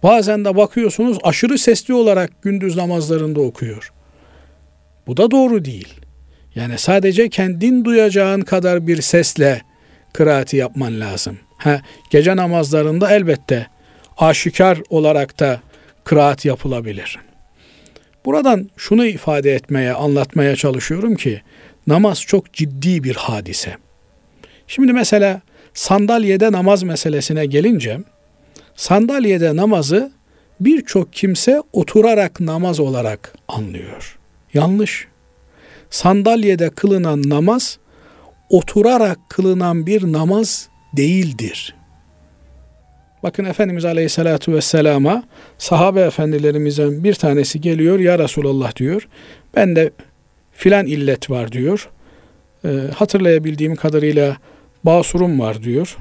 Bazen 0.02 0.44
de 0.44 0.56
bakıyorsunuz 0.56 1.18
aşırı 1.22 1.58
sesli 1.58 1.94
olarak 1.94 2.42
gündüz 2.42 2.76
namazlarında 2.76 3.40
okuyor. 3.40 3.92
Bu 5.06 5.16
da 5.16 5.30
doğru 5.30 5.64
değil. 5.64 5.94
Yani 6.54 6.78
sadece 6.78 7.28
kendin 7.28 7.84
duyacağın 7.84 8.40
kadar 8.40 8.86
bir 8.86 9.02
sesle 9.02 9.62
kıraati 10.16 10.56
yapman 10.56 11.00
lazım. 11.00 11.38
Ha, 11.56 11.82
gece 12.10 12.36
namazlarında 12.36 13.10
elbette 13.10 13.66
aşikar 14.18 14.78
olarak 14.90 15.40
da 15.40 15.60
kıraat 16.04 16.44
yapılabilir. 16.44 17.18
Buradan 18.24 18.70
şunu 18.76 19.06
ifade 19.06 19.54
etmeye, 19.54 19.92
anlatmaya 19.92 20.56
çalışıyorum 20.56 21.14
ki 21.14 21.42
namaz 21.86 22.22
çok 22.22 22.52
ciddi 22.52 23.04
bir 23.04 23.14
hadise. 23.14 23.76
Şimdi 24.66 24.92
mesela 24.92 25.40
sandalyede 25.74 26.52
namaz 26.52 26.82
meselesine 26.82 27.46
gelince 27.46 27.98
sandalyede 28.76 29.56
namazı 29.56 30.12
birçok 30.60 31.12
kimse 31.12 31.62
oturarak 31.72 32.40
namaz 32.40 32.80
olarak 32.80 33.34
anlıyor. 33.48 34.18
Yanlış. 34.54 35.08
Sandalyede 35.90 36.70
kılınan 36.70 37.22
namaz 37.28 37.78
oturarak 38.50 39.18
kılınan 39.28 39.86
bir 39.86 40.12
namaz 40.12 40.68
değildir. 40.96 41.74
Bakın 43.22 43.44
Efendimiz 43.44 43.84
Aleyhisselatü 43.84 44.54
Vesselam'a 44.54 45.22
sahabe 45.58 46.00
efendilerimizden 46.00 47.04
bir 47.04 47.14
tanesi 47.14 47.60
geliyor. 47.60 47.98
Ya 47.98 48.18
Resulallah 48.18 48.76
diyor. 48.76 49.08
Ben 49.56 49.76
de 49.76 49.90
filan 50.52 50.86
illet 50.86 51.30
var 51.30 51.52
diyor. 51.52 51.90
E, 52.64 52.68
hatırlayabildiğim 52.94 53.76
kadarıyla 53.76 54.36
basurum 54.84 55.40
var 55.40 55.62
diyor. 55.62 55.96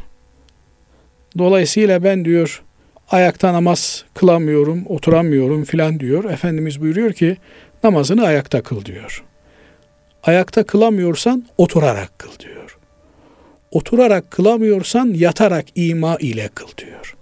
Dolayısıyla 1.38 2.04
ben 2.04 2.26
diyor 2.26 2.64
ayakta 3.12 3.54
namaz 3.54 4.06
kılamıyorum, 4.14 4.84
oturamıyorum 4.88 5.64
filan 5.64 6.00
diyor. 6.00 6.24
Efendimiz 6.24 6.82
buyuruyor 6.82 7.14
ki 7.14 7.38
namazını 7.84 8.26
ayakta 8.26 8.64
kıl 8.64 8.86
diyor. 8.86 9.24
Ayakta 10.26 10.64
kılamıyorsan 10.64 11.46
oturarak 11.58 12.20
kıl 12.20 12.40
diyor. 12.40 12.78
Oturarak 13.72 14.32
kılamıyorsan 14.32 15.14
yatarak 15.14 15.66
ima 15.76 16.18
ile 16.18 16.50
kıl 16.56 16.68
diyor. 16.78 17.16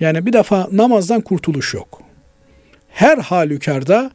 Yani 0.00 0.26
bir 0.26 0.32
defa 0.32 0.68
namazdan 0.72 1.20
kurtuluş 1.20 1.74
yok. 1.74 2.02
Her 2.88 3.18
halükarda 3.18 4.10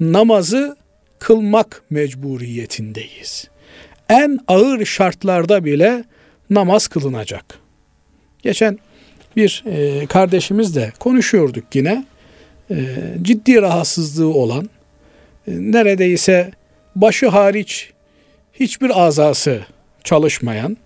namazı 0.00 0.76
kılmak 1.18 1.82
mecburiyetindeyiz. 1.90 3.48
En 4.08 4.38
ağır 4.48 4.84
şartlarda 4.84 5.64
bile 5.64 6.04
namaz 6.50 6.88
kılınacak. 6.88 7.58
Geçen 8.42 8.78
bir 9.36 9.64
e, 9.66 10.06
kardeşimizle 10.06 10.92
konuşuyorduk 10.98 11.64
yine. 11.74 12.04
E, 12.70 12.76
ciddi 13.22 13.62
rahatsızlığı 13.62 14.34
olan, 14.34 14.70
e, 15.48 15.52
neredeyse 15.52 16.50
başı 17.00 17.28
hariç 17.28 17.90
hiçbir 18.52 19.02
azası 19.06 19.60
çalışmayan, 20.04 20.76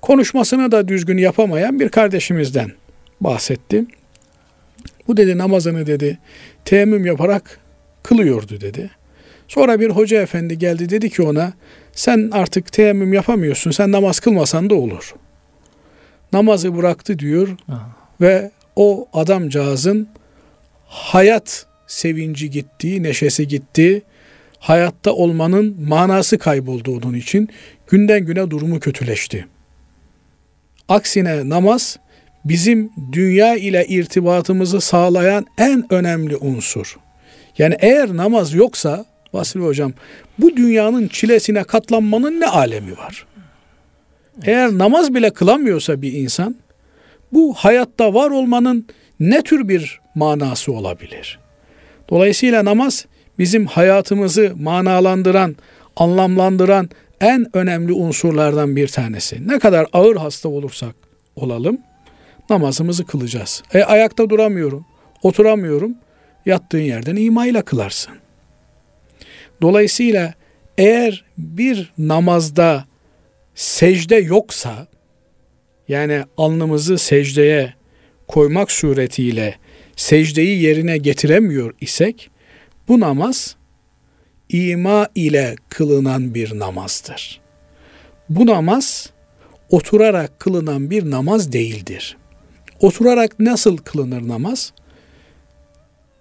konuşmasını 0.00 0.72
da 0.72 0.88
düzgün 0.88 1.18
yapamayan 1.18 1.80
bir 1.80 1.88
kardeşimizden 1.88 2.72
bahsetti. 3.20 3.84
Bu 5.08 5.16
dedi 5.16 5.38
namazını 5.38 5.86
dedi 5.86 6.18
teyemmüm 6.64 7.06
yaparak 7.06 7.60
kılıyordu 8.02 8.60
dedi. 8.60 8.90
Sonra 9.48 9.80
bir 9.80 9.90
hoca 9.90 10.22
efendi 10.22 10.58
geldi 10.58 10.88
dedi 10.88 11.10
ki 11.10 11.22
ona 11.22 11.52
sen 11.92 12.30
artık 12.32 12.72
teyemmüm 12.72 13.12
yapamıyorsun 13.12 13.70
sen 13.70 13.92
namaz 13.92 14.20
kılmasan 14.20 14.70
da 14.70 14.74
olur. 14.74 15.14
Namazı 16.32 16.76
bıraktı 16.76 17.18
diyor 17.18 17.48
Aha. 17.68 17.90
ve 18.20 18.50
o 18.76 19.08
adamcağızın 19.12 20.08
hayat 20.86 21.66
sevinci 21.86 22.50
gitti, 22.50 23.02
neşesi 23.02 23.48
gitti, 23.48 24.02
hayatta 24.62 25.12
olmanın 25.12 25.76
manası 25.88 26.38
kayboldu 26.38 26.96
onun 26.96 27.14
için. 27.14 27.48
Günden 27.86 28.26
güne 28.26 28.50
durumu 28.50 28.80
kötüleşti. 28.80 29.46
Aksine 30.88 31.48
namaz 31.48 31.98
bizim 32.44 32.90
dünya 33.12 33.56
ile 33.56 33.86
irtibatımızı 33.86 34.80
sağlayan 34.80 35.46
en 35.58 35.92
önemli 35.92 36.36
unsur. 36.36 36.98
Yani 37.58 37.76
eğer 37.80 38.16
namaz 38.16 38.54
yoksa 38.54 39.04
Vasili 39.32 39.62
Hocam 39.62 39.92
bu 40.38 40.56
dünyanın 40.56 41.08
çilesine 41.08 41.64
katlanmanın 41.64 42.40
ne 42.40 42.46
alemi 42.46 42.98
var? 42.98 43.26
Eğer 44.44 44.78
namaz 44.78 45.14
bile 45.14 45.30
kılamıyorsa 45.30 46.02
bir 46.02 46.12
insan 46.12 46.56
bu 47.32 47.54
hayatta 47.54 48.14
var 48.14 48.30
olmanın 48.30 48.86
ne 49.20 49.42
tür 49.42 49.68
bir 49.68 50.00
manası 50.14 50.72
olabilir? 50.72 51.38
Dolayısıyla 52.10 52.64
namaz 52.64 53.06
bizim 53.38 53.66
hayatımızı 53.66 54.52
manalandıran, 54.60 55.56
anlamlandıran 55.96 56.90
en 57.20 57.46
önemli 57.56 57.92
unsurlardan 57.92 58.76
bir 58.76 58.88
tanesi. 58.88 59.48
Ne 59.48 59.58
kadar 59.58 59.86
ağır 59.92 60.16
hasta 60.16 60.48
olursak 60.48 60.94
olalım 61.36 61.78
namazımızı 62.50 63.06
kılacağız. 63.06 63.62
E 63.74 63.82
ayakta 63.82 64.30
duramıyorum, 64.30 64.86
oturamıyorum. 65.22 65.94
Yattığın 66.46 66.78
yerden 66.78 67.16
imayla 67.16 67.62
kılarsın. 67.62 68.14
Dolayısıyla 69.62 70.34
eğer 70.78 71.24
bir 71.38 71.92
namazda 71.98 72.84
secde 73.54 74.16
yoksa 74.16 74.86
yani 75.88 76.22
alnımızı 76.36 76.98
secdeye 76.98 77.74
koymak 78.28 78.70
suretiyle 78.70 79.54
secdeyi 79.96 80.62
yerine 80.62 80.98
getiremiyor 80.98 81.74
isek 81.80 82.30
bu 82.88 83.00
namaz 83.00 83.56
ima 84.48 85.08
ile 85.14 85.56
kılınan 85.68 86.34
bir 86.34 86.58
namazdır. 86.58 87.40
Bu 88.28 88.46
namaz 88.46 89.10
oturarak 89.70 90.40
kılınan 90.40 90.90
bir 90.90 91.10
namaz 91.10 91.52
değildir. 91.52 92.16
Oturarak 92.80 93.40
nasıl 93.40 93.76
kılınır 93.76 94.28
namaz? 94.28 94.72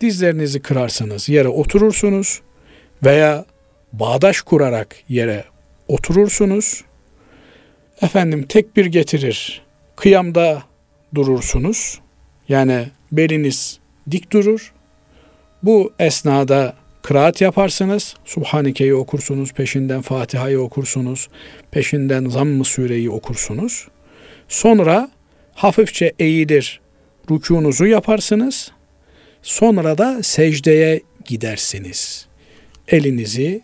Dizlerinizi 0.01 0.61
kırarsınız, 0.61 1.29
yere 1.29 1.47
oturursunuz 1.47 2.41
veya 3.03 3.45
bağdaş 3.93 4.41
kurarak 4.41 4.95
yere 5.09 5.43
oturursunuz. 5.87 6.83
Efendim 8.01 8.43
tekbir 8.43 8.85
getirir, 8.85 9.61
kıyamda 9.95 10.63
durursunuz. 11.15 11.99
Yani 12.49 12.87
beliniz 13.11 13.79
dik 14.11 14.31
durur. 14.31 14.73
Bu 15.63 15.93
esnada 15.99 16.75
kıraat 17.01 17.41
yaparsınız. 17.41 18.15
Subhaneke'yi 18.25 18.95
okursunuz, 18.95 19.53
peşinden 19.53 20.01
Fatiha'yı 20.01 20.59
okursunuz, 20.59 21.27
peşinden 21.71 22.29
Zamm-ı 22.29 22.65
Sure'yi 22.65 23.09
okursunuz. 23.09 23.87
Sonra 24.47 25.11
hafifçe 25.53 26.13
eğilir, 26.19 26.81
rükunuzu 27.31 27.85
yaparsınız. 27.85 28.71
Sonra 29.41 29.97
da 29.97 30.23
secdeye 30.23 31.01
gidersiniz. 31.25 32.27
Elinizi, 32.87 33.61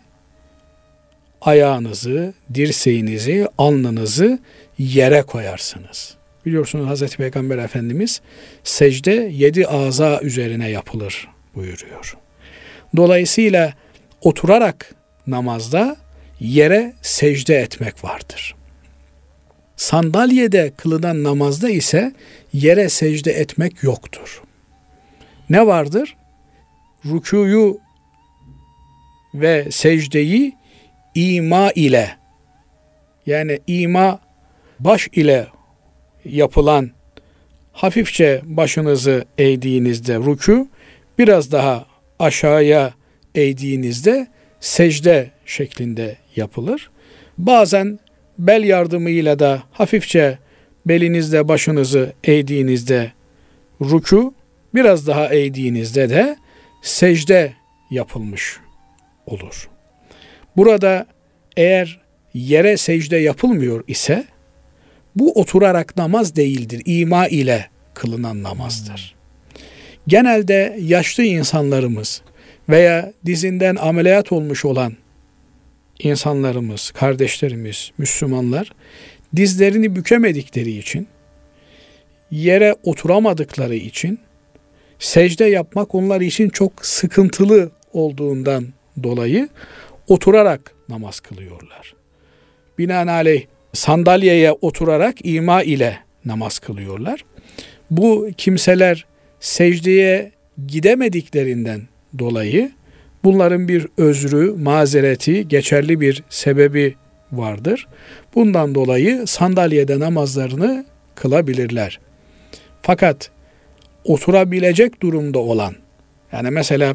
ayağınızı, 1.40 2.34
dirseğinizi, 2.54 3.46
alnınızı 3.58 4.38
yere 4.78 5.22
koyarsınız. 5.22 6.14
Biliyorsunuz 6.46 6.86
Hazreti 6.86 7.16
Peygamber 7.16 7.58
Efendimiz 7.58 8.20
secde 8.64 9.30
yedi 9.32 9.66
aza 9.66 10.20
üzerine 10.20 10.70
yapılır 10.70 11.28
buyuruyor. 11.54 12.16
Dolayısıyla 12.96 13.74
oturarak 14.20 14.94
namazda 15.26 15.96
yere 16.40 16.92
secde 17.02 17.56
etmek 17.56 18.04
vardır. 18.04 18.54
Sandalyede 19.76 20.72
kılınan 20.76 21.24
namazda 21.24 21.70
ise 21.70 22.12
yere 22.52 22.88
secde 22.88 23.32
etmek 23.32 23.82
yoktur. 23.82 24.42
Ne 25.50 25.66
vardır? 25.66 26.16
Rükuyu 27.04 27.80
ve 29.34 29.70
secdeyi 29.70 30.52
ima 31.14 31.70
ile 31.70 32.16
yani 33.26 33.60
ima 33.66 34.20
baş 34.80 35.08
ile 35.12 35.46
yapılan 36.24 36.90
hafifçe 37.72 38.40
başınızı 38.44 39.24
eğdiğinizde 39.38 40.14
rükû 40.14 40.66
biraz 41.18 41.52
daha 41.52 41.86
aşağıya 42.18 42.94
eğdiğinizde 43.34 44.26
secde 44.60 45.30
şeklinde 45.46 46.16
yapılır. 46.36 46.90
Bazen 47.38 47.98
bel 48.38 48.64
yardımıyla 48.64 49.38
da 49.38 49.62
hafifçe 49.72 50.38
belinizde 50.86 51.48
başınızı 51.48 52.12
eğdiğinizde 52.24 53.12
ruku, 53.80 54.34
biraz 54.74 55.06
daha 55.06 55.34
eğdiğinizde 55.34 56.10
de 56.10 56.36
secde 56.82 57.52
yapılmış 57.90 58.58
olur. 59.26 59.68
Burada 60.56 61.06
eğer 61.56 62.00
yere 62.34 62.76
secde 62.76 63.16
yapılmıyor 63.16 63.84
ise 63.86 64.24
bu 65.16 65.32
oturarak 65.40 65.96
namaz 65.96 66.36
değildir. 66.36 66.82
İma 66.84 67.28
ile 67.28 67.66
kılınan 67.94 68.42
namazdır. 68.42 69.17
Genelde 70.08 70.76
yaşlı 70.80 71.22
insanlarımız 71.22 72.22
veya 72.68 73.12
dizinden 73.26 73.76
ameliyat 73.76 74.32
olmuş 74.32 74.64
olan 74.64 74.92
insanlarımız, 75.98 76.90
kardeşlerimiz, 76.90 77.90
Müslümanlar 77.98 78.72
dizlerini 79.36 79.96
bükemedikleri 79.96 80.78
için, 80.78 81.08
yere 82.30 82.74
oturamadıkları 82.82 83.74
için 83.74 84.18
secde 84.98 85.44
yapmak 85.44 85.94
onlar 85.94 86.20
için 86.20 86.48
çok 86.48 86.86
sıkıntılı 86.86 87.70
olduğundan 87.92 88.66
dolayı 89.02 89.48
oturarak 90.06 90.74
namaz 90.88 91.20
kılıyorlar. 91.20 91.94
Binaenaleyh 92.78 93.46
sandalyeye 93.72 94.52
oturarak 94.52 95.14
ima 95.24 95.62
ile 95.62 95.98
namaz 96.24 96.58
kılıyorlar. 96.58 97.24
Bu 97.90 98.30
kimseler 98.36 99.06
secdeye 99.40 100.32
gidemediklerinden 100.66 101.80
dolayı 102.18 102.72
bunların 103.24 103.68
bir 103.68 103.86
özrü, 103.96 104.52
mazereti, 104.52 105.48
geçerli 105.48 106.00
bir 106.00 106.22
sebebi 106.28 106.94
vardır. 107.32 107.86
Bundan 108.34 108.74
dolayı 108.74 109.26
sandalyede 109.26 110.00
namazlarını 110.00 110.86
kılabilirler. 111.14 112.00
Fakat 112.82 113.30
oturabilecek 114.04 115.02
durumda 115.02 115.38
olan 115.38 115.74
yani 116.32 116.50
mesela 116.50 116.94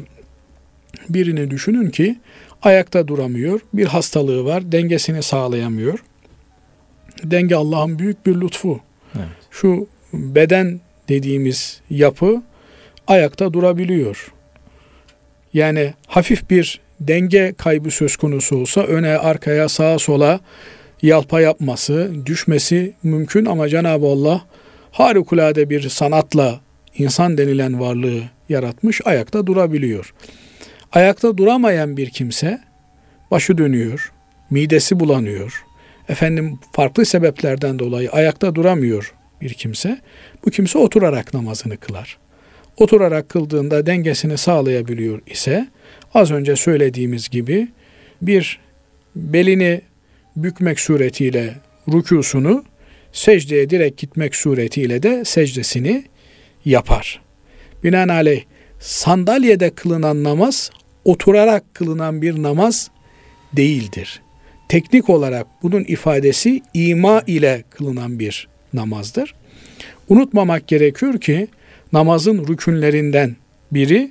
birini 1.08 1.50
düşünün 1.50 1.90
ki 1.90 2.16
ayakta 2.62 3.08
duramıyor, 3.08 3.60
bir 3.74 3.86
hastalığı 3.86 4.44
var, 4.44 4.72
dengesini 4.72 5.22
sağlayamıyor. 5.22 6.04
Denge 7.24 7.54
Allah'ın 7.54 7.98
büyük 7.98 8.26
bir 8.26 8.40
lütfu. 8.40 8.80
Evet. 9.16 9.26
Şu 9.50 9.86
beden 10.12 10.80
dediğimiz 11.08 11.80
yapı 11.90 12.42
ayakta 13.06 13.52
durabiliyor. 13.52 14.32
Yani 15.54 15.94
hafif 16.06 16.50
bir 16.50 16.80
denge 17.00 17.54
kaybı 17.58 17.90
söz 17.90 18.16
konusu 18.16 18.56
olsa 18.56 18.80
öne 18.80 19.18
arkaya 19.18 19.68
sağa 19.68 19.98
sola 19.98 20.40
yalpa 21.02 21.40
yapması, 21.40 22.12
düşmesi 22.26 22.94
mümkün 23.02 23.44
ama 23.44 23.68
Cenab-ı 23.68 24.06
Allah 24.06 24.46
harikulade 24.90 25.70
bir 25.70 25.88
sanatla 25.88 26.60
insan 26.98 27.38
denilen 27.38 27.80
varlığı 27.80 28.22
yaratmış, 28.48 29.00
ayakta 29.04 29.46
durabiliyor. 29.46 30.14
Ayakta 30.92 31.36
duramayan 31.36 31.96
bir 31.96 32.10
kimse 32.10 32.60
başı 33.30 33.58
dönüyor, 33.58 34.12
midesi 34.50 35.00
bulanıyor. 35.00 35.64
Efendim 36.08 36.58
farklı 36.72 37.06
sebeplerden 37.06 37.78
dolayı 37.78 38.10
ayakta 38.10 38.54
duramıyor 38.54 39.13
bir 39.40 39.54
kimse. 39.54 39.98
Bu 40.46 40.50
kimse 40.50 40.78
oturarak 40.78 41.34
namazını 41.34 41.76
kılar. 41.76 42.18
Oturarak 42.76 43.28
kıldığında 43.28 43.86
dengesini 43.86 44.38
sağlayabiliyor 44.38 45.20
ise 45.26 45.68
az 46.14 46.30
önce 46.30 46.56
söylediğimiz 46.56 47.28
gibi 47.28 47.68
bir 48.22 48.60
belini 49.16 49.80
bükmek 50.36 50.80
suretiyle 50.80 51.54
rükusunu 51.92 52.64
secdeye 53.12 53.70
direkt 53.70 54.00
gitmek 54.00 54.36
suretiyle 54.36 55.02
de 55.02 55.24
secdesini 55.24 56.04
yapar. 56.64 57.20
Binaenaleyh 57.84 58.44
sandalyede 58.80 59.70
kılınan 59.70 60.24
namaz 60.24 60.70
oturarak 61.04 61.74
kılınan 61.74 62.22
bir 62.22 62.42
namaz 62.42 62.90
değildir. 63.52 64.22
Teknik 64.68 65.10
olarak 65.10 65.46
bunun 65.62 65.84
ifadesi 65.84 66.62
ima 66.74 67.22
ile 67.26 67.64
kılınan 67.70 68.18
bir 68.18 68.48
namazdır. 68.74 69.34
Unutmamak 70.08 70.68
gerekiyor 70.68 71.20
ki 71.20 71.48
namazın 71.92 72.46
rükünlerinden 72.48 73.36
biri 73.72 74.10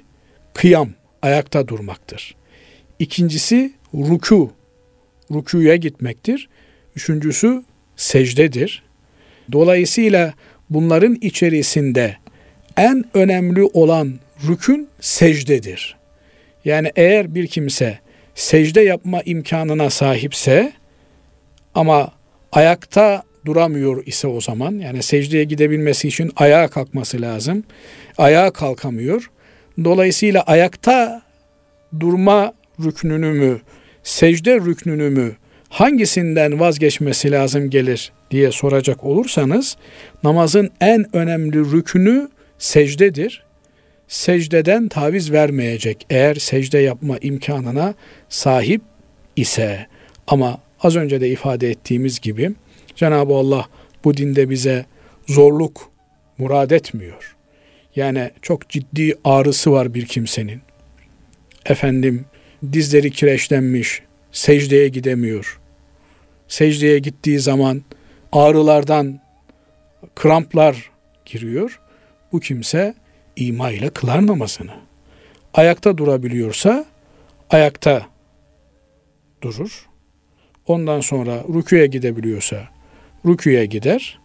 kıyam, 0.53 0.89
ayakta 1.21 1.67
durmaktır. 1.67 2.35
İkincisi 2.99 3.73
ruku, 3.93 4.51
rukuya 5.31 5.75
gitmektir. 5.75 6.49
Üçüncüsü 6.95 7.63
secdedir. 7.95 8.83
Dolayısıyla 9.51 10.33
bunların 10.69 11.17
içerisinde 11.21 12.17
en 12.77 13.05
önemli 13.13 13.63
olan 13.63 14.13
rükün 14.47 14.89
secdedir. 14.99 15.97
Yani 16.65 16.91
eğer 16.95 17.35
bir 17.35 17.47
kimse 17.47 17.99
secde 18.35 18.81
yapma 18.81 19.21
imkanına 19.21 19.89
sahipse 19.89 20.73
ama 21.75 22.11
ayakta 22.51 23.23
duramıyor 23.45 24.05
ise 24.05 24.27
o 24.27 24.41
zaman 24.41 24.71
yani 24.71 25.03
secdeye 25.03 25.43
gidebilmesi 25.43 26.07
için 26.07 26.31
ayağa 26.35 26.67
kalkması 26.67 27.21
lazım. 27.21 27.63
Ayağa 28.17 28.51
kalkamıyor. 28.51 29.29
Dolayısıyla 29.83 30.41
ayakta 30.41 31.21
durma 31.99 32.53
rüknünü 32.83 33.31
mü, 33.31 33.61
secde 34.03 34.55
rüknünü 34.55 35.09
mü 35.09 35.35
hangisinden 35.69 36.59
vazgeçmesi 36.59 37.31
lazım 37.31 37.69
gelir 37.69 38.11
diye 38.31 38.51
soracak 38.51 39.03
olursanız 39.03 39.77
namazın 40.23 40.69
en 40.81 41.15
önemli 41.15 41.59
rükünü 41.59 42.29
secdedir 42.57 43.43
secdeden 44.07 44.87
taviz 44.87 45.31
vermeyecek 45.31 46.05
eğer 46.09 46.35
secde 46.35 46.77
yapma 46.77 47.17
imkanına 47.21 47.93
sahip 48.29 48.81
ise. 49.35 49.87
Ama 50.27 50.59
az 50.79 50.95
önce 50.95 51.21
de 51.21 51.29
ifade 51.29 51.69
ettiğimiz 51.69 52.19
gibi 52.19 52.51
Cenab-ı 52.95 53.33
Allah 53.33 53.67
bu 54.03 54.17
dinde 54.17 54.49
bize 54.49 54.85
zorluk 55.27 55.91
murad 56.37 56.71
etmiyor. 56.71 57.35
Yani 57.95 58.31
çok 58.41 58.69
ciddi 58.69 59.15
ağrısı 59.23 59.71
var 59.71 59.93
bir 59.93 60.05
kimsenin. 60.05 60.61
Efendim 61.65 62.25
dizleri 62.71 63.11
kireçlenmiş, 63.11 64.01
secdeye 64.31 64.87
gidemiyor. 64.87 65.59
Secdeye 66.47 66.99
gittiği 66.99 67.39
zaman 67.39 67.81
ağrılardan 68.31 69.19
kramplar 70.15 70.91
giriyor. 71.25 71.79
Bu 72.31 72.39
kimse 72.39 72.93
ima 73.35 73.71
ile 73.71 73.89
kılar 73.89 74.27
namazını. 74.27 74.73
Ayakta 75.53 75.97
durabiliyorsa 75.97 76.85
ayakta 77.49 78.07
durur. 79.41 79.89
Ondan 80.67 80.99
sonra 80.99 81.43
rüküye 81.53 81.87
gidebiliyorsa 81.87 82.72
rüküye 83.25 83.65
gider. 83.65 84.19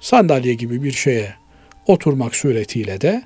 Sandalye 0.00 0.54
gibi 0.54 0.82
bir 0.84 0.92
şeye 0.92 1.34
oturmak 1.86 2.36
suretiyle 2.36 3.00
de 3.00 3.22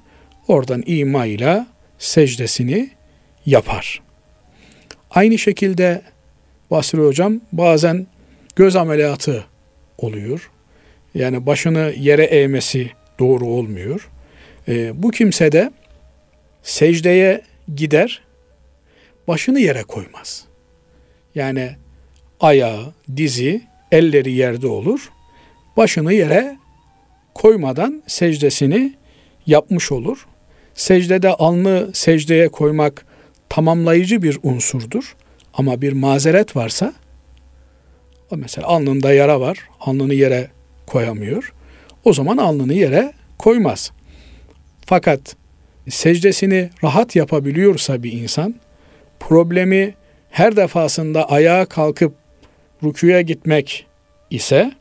oradan 0.48 0.82
ima 0.86 1.26
ile 1.26 1.66
secdesini 1.98 2.90
yapar. 3.46 4.02
Aynı 5.10 5.38
şekilde 5.38 6.02
Basri 6.70 6.98
Hocam 6.98 7.40
bazen 7.52 8.06
göz 8.56 8.76
ameliyatı 8.76 9.44
oluyor. 9.98 10.50
Yani 11.14 11.46
başını 11.46 11.94
yere 11.98 12.24
eğmesi 12.24 12.90
doğru 13.18 13.46
olmuyor. 13.46 14.10
E, 14.68 15.02
bu 15.02 15.10
kimse 15.10 15.52
de 15.52 15.72
secdeye 16.62 17.42
gider, 17.74 18.22
başını 19.28 19.60
yere 19.60 19.82
koymaz. 19.82 20.44
Yani 21.34 21.70
ayağı, 22.40 22.94
dizi, 23.16 23.62
elleri 23.92 24.32
yerde 24.32 24.66
olur. 24.66 25.10
Başını 25.76 26.12
yere 26.12 26.56
koymadan 27.34 28.02
secdesini 28.06 28.94
yapmış 29.46 29.92
olur. 29.92 30.26
Secdede 30.74 31.28
alnı 31.28 31.90
secdeye 31.92 32.48
koymak 32.48 33.06
tamamlayıcı 33.48 34.22
bir 34.22 34.38
unsurdur. 34.42 35.16
Ama 35.54 35.80
bir 35.80 35.92
mazeret 35.92 36.56
varsa 36.56 36.92
mesela 38.36 38.66
alnında 38.66 39.12
yara 39.12 39.40
var. 39.40 39.58
Alnını 39.80 40.14
yere 40.14 40.50
koyamıyor. 40.86 41.52
O 42.04 42.12
zaman 42.12 42.36
alnını 42.36 42.74
yere 42.74 43.12
koymaz. 43.38 43.92
Fakat 44.86 45.36
secdesini 45.88 46.70
rahat 46.84 47.16
yapabiliyorsa 47.16 48.02
bir 48.02 48.12
insan 48.12 48.54
problemi 49.20 49.94
her 50.30 50.56
defasında 50.56 51.30
ayağa 51.30 51.66
kalkıp 51.66 52.14
rüküye 52.84 53.22
gitmek 53.22 53.86
ise 54.30 54.72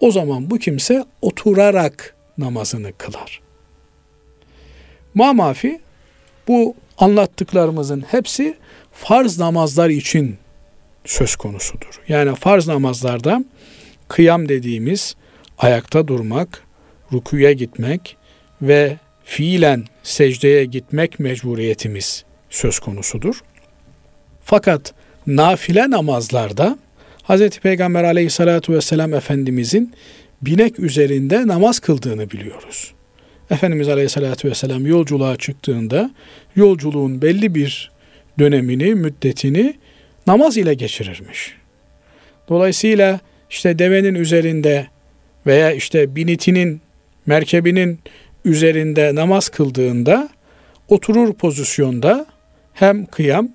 o 0.00 0.10
zaman 0.10 0.50
bu 0.50 0.58
kimse 0.58 1.04
oturarak 1.22 2.14
namazını 2.38 2.92
kılar. 2.98 3.40
Mamafi 5.14 5.80
bu 6.48 6.74
anlattıklarımızın 6.98 8.00
hepsi 8.00 8.56
farz 8.92 9.38
namazlar 9.38 9.88
için 9.88 10.36
söz 11.04 11.36
konusudur. 11.36 12.00
Yani 12.08 12.34
farz 12.34 12.68
namazlarda 12.68 13.44
kıyam 14.08 14.48
dediğimiz 14.48 15.14
ayakta 15.58 16.08
durmak, 16.08 16.62
rukuya 17.12 17.52
gitmek 17.52 18.16
ve 18.62 18.96
fiilen 19.24 19.84
secdeye 20.02 20.64
gitmek 20.64 21.20
mecburiyetimiz 21.20 22.24
söz 22.50 22.78
konusudur. 22.78 23.42
Fakat 24.44 24.94
nafile 25.26 25.90
namazlarda 25.90 26.78
Hz. 27.28 27.58
Peygamber 27.58 28.04
aleyhissalatu 28.04 28.72
vesselam 28.72 29.14
Efendimizin 29.14 29.92
binek 30.42 30.80
üzerinde 30.80 31.46
namaz 31.46 31.78
kıldığını 31.78 32.30
biliyoruz. 32.30 32.94
Efendimiz 33.50 33.88
aleyhissalatu 33.88 34.48
vesselam 34.48 34.86
yolculuğa 34.86 35.36
çıktığında 35.36 36.10
yolculuğun 36.56 37.22
belli 37.22 37.54
bir 37.54 37.92
dönemini, 38.38 38.94
müddetini 38.94 39.74
namaz 40.26 40.56
ile 40.56 40.74
geçirirmiş. 40.74 41.54
Dolayısıyla 42.48 43.20
işte 43.50 43.78
devenin 43.78 44.14
üzerinde 44.14 44.86
veya 45.46 45.72
işte 45.72 46.16
binitinin, 46.16 46.80
merkebinin 47.26 47.98
üzerinde 48.44 49.14
namaz 49.14 49.48
kıldığında 49.48 50.28
oturur 50.88 51.34
pozisyonda 51.34 52.26
hem 52.72 53.06
kıyam 53.06 53.48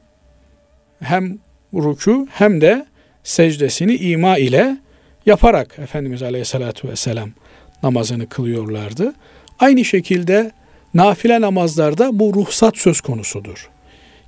hem 1.00 1.38
ruku 1.74 2.28
hem 2.32 2.62
de 2.62 2.91
secdesini 3.24 3.96
ima 3.96 4.38
ile 4.38 4.78
yaparak 5.26 5.80
Efendimiz 5.80 6.24
Aleyhisselatü 6.24 6.90
Vesselam 6.90 7.30
namazını 7.84 8.30
kılıyorlardı. 8.30 9.14
Aynı 9.60 9.86
şekilde 9.86 10.52
nafile 10.94 11.42
namazlarda 11.42 12.20
bu 12.20 12.34
ruhsat 12.34 12.78
söz 12.78 13.02
konusudur. 13.02 13.70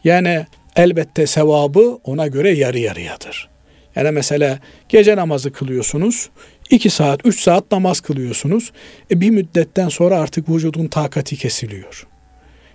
Yani 0.04 0.46
elbette 0.76 1.28
sevabı 1.28 2.00
ona 2.04 2.28
göre 2.28 2.52
yarı 2.52 2.80
yarıyadır. 2.80 3.50
Yani 3.96 4.12
mesela 4.12 4.60
gece 4.90 5.16
namazı 5.16 5.52
kılıyorsunuz, 5.52 6.30
iki 6.70 6.90
saat, 6.90 7.26
üç 7.26 7.40
saat 7.40 7.72
namaz 7.72 8.00
kılıyorsunuz. 8.00 8.72
E 9.12 9.22
bir 9.22 9.30
müddetten 9.30 9.90
sonra 9.90 10.20
artık 10.20 10.50
vücudun 10.50 10.88
takati 10.88 11.38
kesiliyor. 11.38 12.08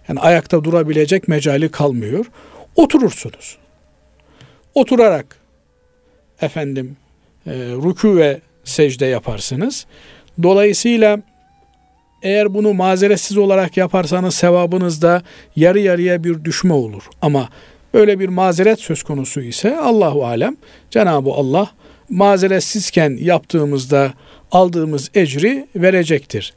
Yani 0.09 0.21
ayakta 0.21 0.65
durabilecek 0.65 1.29
mecali 1.29 1.71
kalmıyor. 1.71 2.27
Oturursunuz. 2.77 3.59
Oturarak 4.75 5.38
efendim 6.43 6.97
e, 7.47 7.53
ruku 7.53 8.17
ve 8.17 8.41
secde 8.65 9.07
yaparsınız. 9.07 9.87
Dolayısıyla 10.43 11.21
eğer 12.23 12.55
bunu 12.55 12.75
mazeretsiz 12.75 13.39
olarak 13.39 13.77
yaparsanız 13.77 14.35
sevabınızda 14.35 15.23
yarı 15.57 15.81
yarıya 15.81 16.25
bir 16.25 16.45
düşme 16.45 16.75
olur. 16.75 17.03
Ama 17.23 17.49
böyle 17.95 18.21
bir 18.21 18.29
mazeret 18.29 18.81
söz 18.81 19.03
konusu 19.03 19.41
ise 19.41 19.79
Allahu 19.79 20.27
alem 20.27 20.57
Cenab-ı 20.91 21.31
Allah 21.31 21.71
mazeretsizken 22.11 23.19
yaptığımızda 23.21 24.15
aldığımız 24.53 25.11
ecri 25.15 25.67
verecektir. 25.77 26.55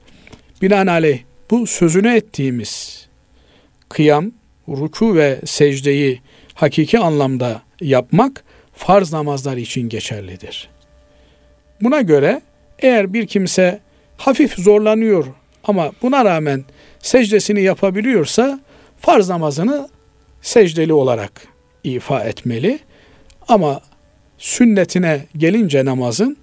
Binaenaleyh 0.62 1.20
bu 1.52 1.68
sözünü 1.68 2.16
ettiğimiz 2.16 3.06
kıyam, 3.90 4.32
ruku 4.70 5.16
ve 5.16 5.40
secdeyi 5.46 6.22
hakiki 6.54 7.00
anlamda 7.00 7.62
yapmak 7.82 8.44
farz 8.86 9.14
namazlar 9.14 9.58
için 9.58 9.90
geçerlidir. 9.90 10.70
Buna 11.82 12.02
göre 12.02 12.42
eğer 12.80 13.14
bir 13.14 13.28
kimse 13.28 13.80
hafif 14.18 14.54
zorlanıyor 14.56 15.26
ama 15.64 15.92
buna 16.02 16.26
rağmen 16.26 16.66
secdesini 17.00 17.62
yapabiliyorsa 17.62 18.60
farz 19.00 19.30
namazını 19.30 19.90
secdeli 20.42 20.94
olarak 20.94 21.48
ifa 21.84 22.24
etmeli. 22.24 22.80
Ama 23.48 23.82
sünnetine 24.38 25.26
gelince 25.38 25.86
namazın 25.86 26.38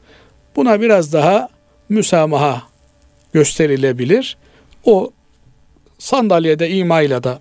buna 0.56 0.80
biraz 0.80 1.12
daha 1.12 1.48
müsamaha 1.88 2.62
gösterilebilir. 3.32 4.36
O 4.84 5.10
sandalyede 5.98 6.70
imayla 6.70 7.24
da 7.24 7.40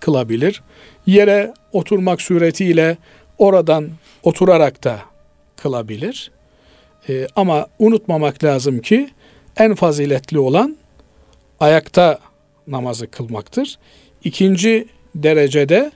kılabilir. 0.00 0.62
Yere 1.06 1.54
oturmak 1.72 2.22
suretiyle 2.22 2.96
oradan 3.40 3.90
oturarak 4.22 4.84
da 4.84 5.00
kılabilir. 5.56 6.30
Ee, 7.08 7.26
ama 7.36 7.66
unutmamak 7.78 8.44
lazım 8.44 8.78
ki 8.78 9.10
en 9.56 9.74
faziletli 9.74 10.38
olan 10.38 10.76
ayakta 11.60 12.18
namazı 12.66 13.10
kılmaktır. 13.10 13.78
İkinci 14.24 14.88
derecede 15.14 15.92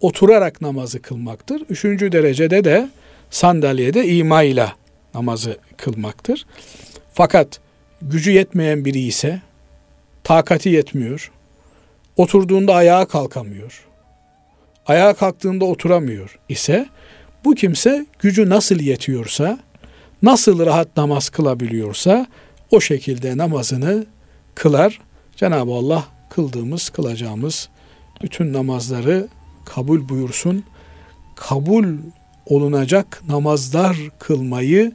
oturarak 0.00 0.60
namazı 0.60 1.02
kılmaktır. 1.02 1.62
Üçüncü 1.68 2.12
derecede 2.12 2.64
de 2.64 2.88
sandalyede 3.30 4.06
imayla 4.06 4.72
namazı 5.14 5.58
kılmaktır. 5.76 6.46
Fakat 7.12 7.60
gücü 8.02 8.30
yetmeyen 8.30 8.84
biri 8.84 9.00
ise 9.00 9.40
takati 10.24 10.68
yetmiyor. 10.68 11.32
Oturduğunda 12.16 12.74
ayağa 12.74 13.08
kalkamıyor. 13.08 13.87
Ayağa 14.88 15.14
kalktığında 15.14 15.64
oturamıyor 15.64 16.38
ise 16.48 16.86
bu 17.44 17.54
kimse 17.54 18.06
gücü 18.18 18.48
nasıl 18.48 18.80
yetiyorsa, 18.80 19.58
nasıl 20.22 20.66
rahat 20.66 20.96
namaz 20.96 21.28
kılabiliyorsa 21.28 22.26
o 22.70 22.80
şekilde 22.80 23.36
namazını 23.36 24.06
kılar. 24.54 25.00
Cenab-ı 25.36 25.72
Allah 25.72 26.04
kıldığımız, 26.30 26.88
kılacağımız 26.88 27.68
bütün 28.22 28.52
namazları 28.52 29.28
kabul 29.64 30.08
buyursun. 30.08 30.64
Kabul 31.36 31.84
olunacak 32.46 33.22
namazlar 33.28 33.96
kılmayı 34.18 34.92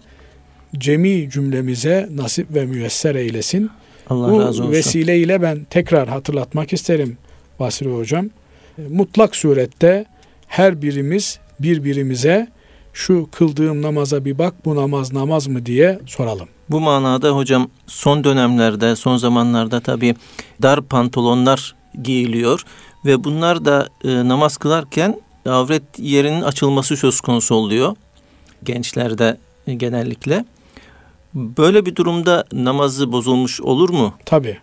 cemi 0.77 1.29
cümlemize 1.29 2.09
nasip 2.11 2.53
ve 2.53 2.65
müyesser 2.65 3.15
eylesin. 3.15 3.69
Allah 4.09 4.31
Bu 4.31 4.39
razı 4.41 4.63
olsun. 4.63 4.71
vesileyle 4.71 5.41
ben 5.41 5.63
tekrar 5.69 6.07
hatırlatmak 6.09 6.73
isterim 6.73 7.17
Basri 7.59 7.89
Hocam. 7.89 8.29
Mutlak 8.77 9.35
surette 9.35 10.05
her 10.47 10.81
birimiz 10.81 11.39
birbirimize 11.59 12.47
şu 12.93 13.29
kıldığım 13.31 13.81
namaza 13.81 14.25
bir 14.25 14.37
bak 14.37 14.65
bu 14.65 14.75
namaz 14.75 15.13
namaz 15.13 15.47
mı 15.47 15.65
diye 15.65 15.99
soralım. 16.05 16.47
Bu 16.69 16.79
manada 16.79 17.29
hocam 17.29 17.69
son 17.87 18.23
dönemlerde 18.23 18.95
son 18.95 19.17
zamanlarda 19.17 19.79
tabi 19.79 20.15
dar 20.61 20.81
pantolonlar 20.81 21.75
giyiliyor 22.03 22.65
ve 23.05 23.23
bunlar 23.23 23.65
da 23.65 23.89
e, 24.03 24.27
namaz 24.27 24.57
kılarken 24.57 25.21
avret 25.45 25.83
yerinin 25.97 26.41
açılması 26.41 26.97
söz 26.97 27.21
konusu 27.21 27.55
oluyor 27.55 27.95
gençlerde 28.63 29.37
e, 29.67 29.73
genellikle. 29.73 30.45
Böyle 31.33 31.85
bir 31.85 31.95
durumda 31.95 32.45
namazı 32.51 33.11
bozulmuş 33.11 33.61
olur 33.61 33.89
mu? 33.89 34.13
Tabi. 34.25 34.57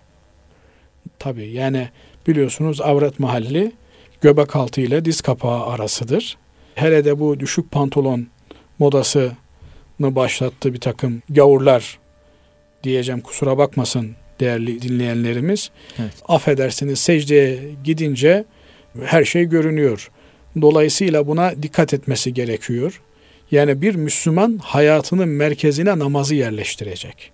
Tabi 1.18 1.48
yani 1.48 1.88
biliyorsunuz 2.26 2.80
avret 2.80 3.20
mahalli 3.20 3.72
göbek 4.20 4.56
altı 4.56 4.80
ile 4.80 5.04
diz 5.04 5.20
kapağı 5.20 5.66
arasıdır. 5.66 6.36
Hele 6.74 7.04
de 7.04 7.20
bu 7.20 7.40
düşük 7.40 7.70
pantolon 7.70 8.26
modasını 8.78 9.34
başlattı 10.00 10.74
bir 10.74 10.80
takım 10.80 11.22
gavurlar 11.30 11.98
diyeceğim 12.84 13.20
kusura 13.20 13.58
bakmasın 13.58 14.16
değerli 14.40 14.82
dinleyenlerimiz. 14.82 15.70
Evet. 15.98 16.12
Affedersiniz 16.28 16.98
secdeye 16.98 17.58
gidince 17.84 18.44
her 19.04 19.24
şey 19.24 19.44
görünüyor. 19.44 20.10
Dolayısıyla 20.60 21.26
buna 21.26 21.62
dikkat 21.62 21.94
etmesi 21.94 22.34
gerekiyor. 22.34 23.02
Yani 23.50 23.82
bir 23.82 23.94
Müslüman 23.94 24.58
hayatının 24.62 25.28
merkezine 25.28 25.98
namazı 25.98 26.34
yerleştirecek. 26.34 27.30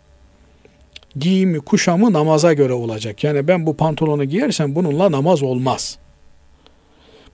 Giyimi, 1.16 1.60
kuşamı 1.60 2.12
namaza 2.12 2.52
göre 2.52 2.72
olacak. 2.72 3.24
Yani 3.24 3.48
ben 3.48 3.66
bu 3.66 3.76
pantolonu 3.76 4.24
giyersem 4.24 4.74
bununla 4.74 5.12
namaz 5.12 5.42
olmaz. 5.42 5.98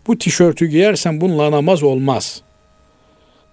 Bu 0.07 0.19
tişörtü 0.19 0.67
giyersem 0.67 1.21
bununla 1.21 1.51
namaz 1.51 1.83
olmaz. 1.83 2.43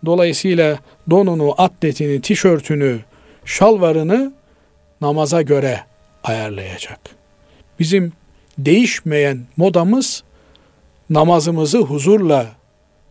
Dolayısıyla 0.06 0.80
donunu, 1.10 1.56
atletini, 1.58 2.22
tişörtünü, 2.22 3.00
şalvarını 3.46 4.34
namaza 5.02 5.42
göre 5.42 5.80
ayarlayacak. 6.24 7.00
Bizim 7.80 8.14
değişmeyen 8.58 9.46
modamız 9.58 10.24
namazımızı 11.10 11.78
huzurla 11.78 12.48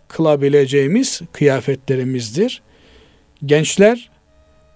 kılabileceğimiz 0.08 1.20
kıyafetlerimizdir. 1.32 2.62
Gençler 3.46 4.10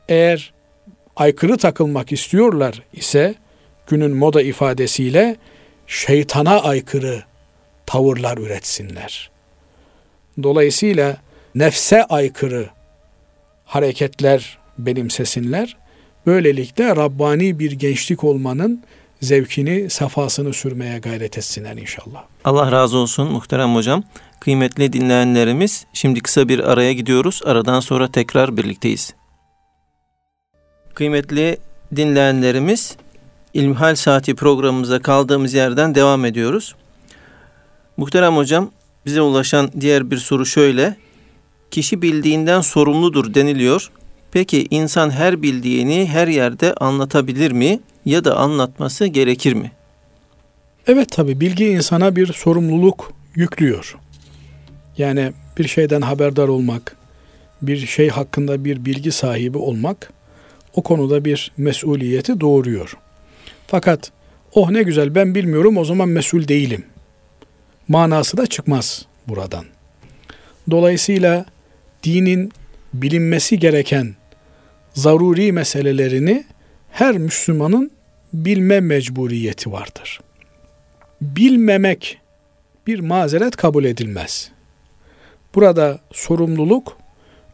eğer 0.08 0.52
aykırı 1.16 1.56
takılmak 1.56 2.12
istiyorlar 2.12 2.82
ise 2.92 3.34
günün 3.86 4.16
moda 4.16 4.42
ifadesiyle 4.42 5.36
şeytana 5.86 6.60
aykırı 6.60 7.24
tavırlar 7.86 8.38
üretsinler. 8.38 9.30
Dolayısıyla 10.42 11.16
nefse 11.54 12.04
aykırı 12.04 12.66
hareketler 13.64 14.58
benimsesinler. 14.78 15.76
Böylelikle 16.26 16.96
Rabbani 16.96 17.58
bir 17.58 17.72
gençlik 17.72 18.24
olmanın 18.24 18.82
zevkini, 19.20 19.90
safasını 19.90 20.52
sürmeye 20.52 20.98
gayret 20.98 21.38
etsinler 21.38 21.76
inşallah. 21.76 22.24
Allah 22.44 22.72
razı 22.72 22.96
olsun 22.98 23.32
muhterem 23.32 23.74
hocam. 23.74 24.04
Kıymetli 24.40 24.92
dinleyenlerimiz 24.92 25.86
şimdi 25.92 26.20
kısa 26.20 26.48
bir 26.48 26.58
araya 26.58 26.92
gidiyoruz. 26.92 27.40
Aradan 27.44 27.80
sonra 27.80 28.12
tekrar 28.12 28.56
birlikteyiz. 28.56 29.14
Kıymetli 30.94 31.56
dinleyenlerimiz 31.96 32.96
İlmihal 33.54 33.94
Saati 33.94 34.34
programımıza 34.34 34.98
kaldığımız 35.02 35.54
yerden 35.54 35.94
devam 35.94 36.24
ediyoruz. 36.24 36.74
Muhterem 37.96 38.36
hocam 38.36 38.70
bize 39.06 39.20
ulaşan 39.20 39.70
diğer 39.80 40.10
bir 40.10 40.16
soru 40.16 40.46
şöyle. 40.46 40.96
Kişi 41.70 42.02
bildiğinden 42.02 42.60
sorumludur 42.60 43.34
deniliyor. 43.34 43.90
Peki 44.32 44.66
insan 44.70 45.10
her 45.10 45.42
bildiğini 45.42 46.06
her 46.06 46.28
yerde 46.28 46.74
anlatabilir 46.74 47.52
mi 47.52 47.80
ya 48.04 48.24
da 48.24 48.36
anlatması 48.36 49.06
gerekir 49.06 49.52
mi? 49.52 49.72
Evet 50.86 51.12
tabi 51.12 51.40
bilgi 51.40 51.66
insana 51.66 52.16
bir 52.16 52.32
sorumluluk 52.32 53.12
yüklüyor. 53.34 53.98
Yani 54.98 55.32
bir 55.58 55.68
şeyden 55.68 56.00
haberdar 56.00 56.48
olmak, 56.48 56.96
bir 57.62 57.86
şey 57.86 58.08
hakkında 58.08 58.64
bir 58.64 58.84
bilgi 58.84 59.12
sahibi 59.12 59.58
olmak 59.58 60.12
o 60.74 60.82
konuda 60.82 61.24
bir 61.24 61.52
mesuliyeti 61.56 62.40
doğuruyor. 62.40 62.96
Fakat 63.66 64.12
oh 64.54 64.70
ne 64.70 64.82
güzel 64.82 65.14
ben 65.14 65.34
bilmiyorum 65.34 65.76
o 65.76 65.84
zaman 65.84 66.08
mesul 66.08 66.48
değilim. 66.48 66.84
Manası 67.88 68.36
da 68.36 68.46
çıkmaz 68.46 69.06
buradan. 69.28 69.64
Dolayısıyla 70.70 71.44
dinin 72.02 72.52
bilinmesi 72.94 73.58
gereken 73.58 74.14
zaruri 74.94 75.52
meselelerini 75.52 76.44
her 76.90 77.18
Müslümanın 77.18 77.90
bilme 78.32 78.80
mecburiyeti 78.80 79.72
vardır. 79.72 80.20
Bilmemek 81.20 82.18
bir 82.86 83.00
mazeret 83.00 83.56
kabul 83.56 83.84
edilmez. 83.84 84.50
Burada 85.54 85.98
sorumluluk 86.12 86.96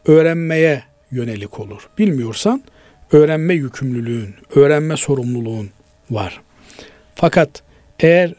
öğrenmeye 0.05 0.83
yönelik 1.11 1.59
olur. 1.59 1.89
Bilmiyorsan 1.97 2.63
öğrenme 3.11 3.53
yükümlülüğün, 3.53 4.35
öğrenme 4.55 4.97
sorumluluğun 4.97 5.69
var. 6.11 6.41
Fakat 7.15 7.63
eğer 7.99 8.33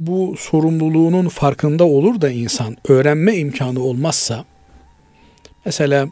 bu 0.00 0.36
sorumluluğunun 0.38 1.28
farkında 1.28 1.84
olur 1.84 2.20
da 2.20 2.30
insan 2.30 2.76
öğrenme 2.88 3.36
imkanı 3.36 3.82
olmazsa 3.82 4.44
mesela 5.64 6.08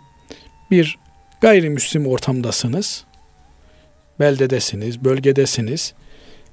bir 0.71 0.99
gayrimüslim 1.41 2.07
ortamdasınız, 2.07 3.05
beldedesiniz, 4.21 5.05
bölgedesiniz. 5.05 5.95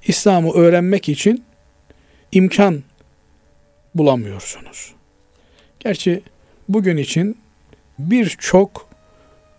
İslam'ı 0.06 0.52
öğrenmek 0.52 1.08
için 1.08 1.44
imkan 2.32 2.82
bulamıyorsunuz. 3.94 4.94
Gerçi 5.80 6.22
bugün 6.68 6.96
için 6.96 7.38
birçok 7.98 8.88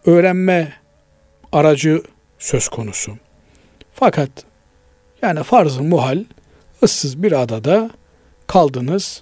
öğrenme 0.05 0.73
aracı 1.51 2.01
söz 2.39 2.67
konusu. 2.67 3.17
Fakat 3.93 4.29
yani 5.21 5.43
farz-ı 5.43 5.83
muhal 5.83 6.23
ıssız 6.83 7.23
bir 7.23 7.41
adada 7.41 7.91
kaldınız. 8.47 9.21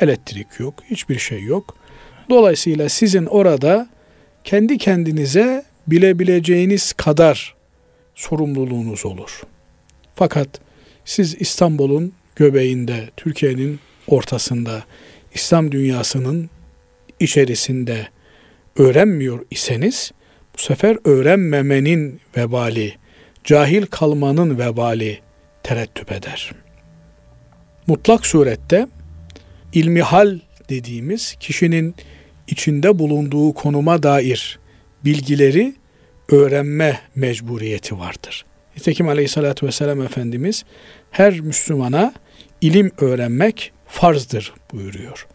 Elektrik 0.00 0.46
yok, 0.60 0.74
hiçbir 0.90 1.18
şey 1.18 1.42
yok. 1.42 1.76
Dolayısıyla 2.30 2.88
sizin 2.88 3.26
orada 3.26 3.88
kendi 4.44 4.78
kendinize 4.78 5.64
bilebileceğiniz 5.86 6.92
kadar 6.92 7.54
sorumluluğunuz 8.14 9.06
olur. 9.06 9.42
Fakat 10.14 10.48
siz 11.04 11.34
İstanbul'un 11.40 12.12
göbeğinde, 12.36 13.10
Türkiye'nin 13.16 13.80
ortasında, 14.06 14.84
İslam 15.34 15.72
dünyasının 15.72 16.50
içerisinde 17.20 18.08
öğrenmiyor 18.76 19.44
iseniz 19.50 20.12
bu 20.54 20.62
sefer 20.62 20.98
öğrenmemenin 21.04 22.20
vebali, 22.36 22.94
cahil 23.44 23.86
kalmanın 23.86 24.58
vebali 24.58 25.20
terettüp 25.68 26.12
eder. 26.12 26.52
Mutlak 27.86 28.26
surette 28.26 28.88
ilmihal 29.72 30.38
dediğimiz 30.68 31.34
kişinin 31.40 31.94
içinde 32.46 32.98
bulunduğu 32.98 33.52
konuma 33.54 34.02
dair 34.02 34.58
bilgileri 35.04 35.74
öğrenme 36.28 37.00
mecburiyeti 37.14 37.98
vardır. 37.98 38.44
Nitekim 38.76 39.08
aleyhissalatü 39.08 39.66
vesselam 39.66 40.02
Efendimiz 40.02 40.64
her 41.10 41.40
Müslümana 41.40 42.14
ilim 42.60 42.90
öğrenmek 42.98 43.72
farzdır 43.86 44.52
buyuruyor. 44.72 45.26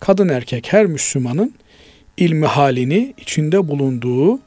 Kadın 0.00 0.28
erkek 0.28 0.72
her 0.72 0.86
Müslümanın 0.86 1.54
ilmi 2.16 2.46
halini, 2.46 3.14
içinde 3.18 3.68
bulunduğu 3.68 4.40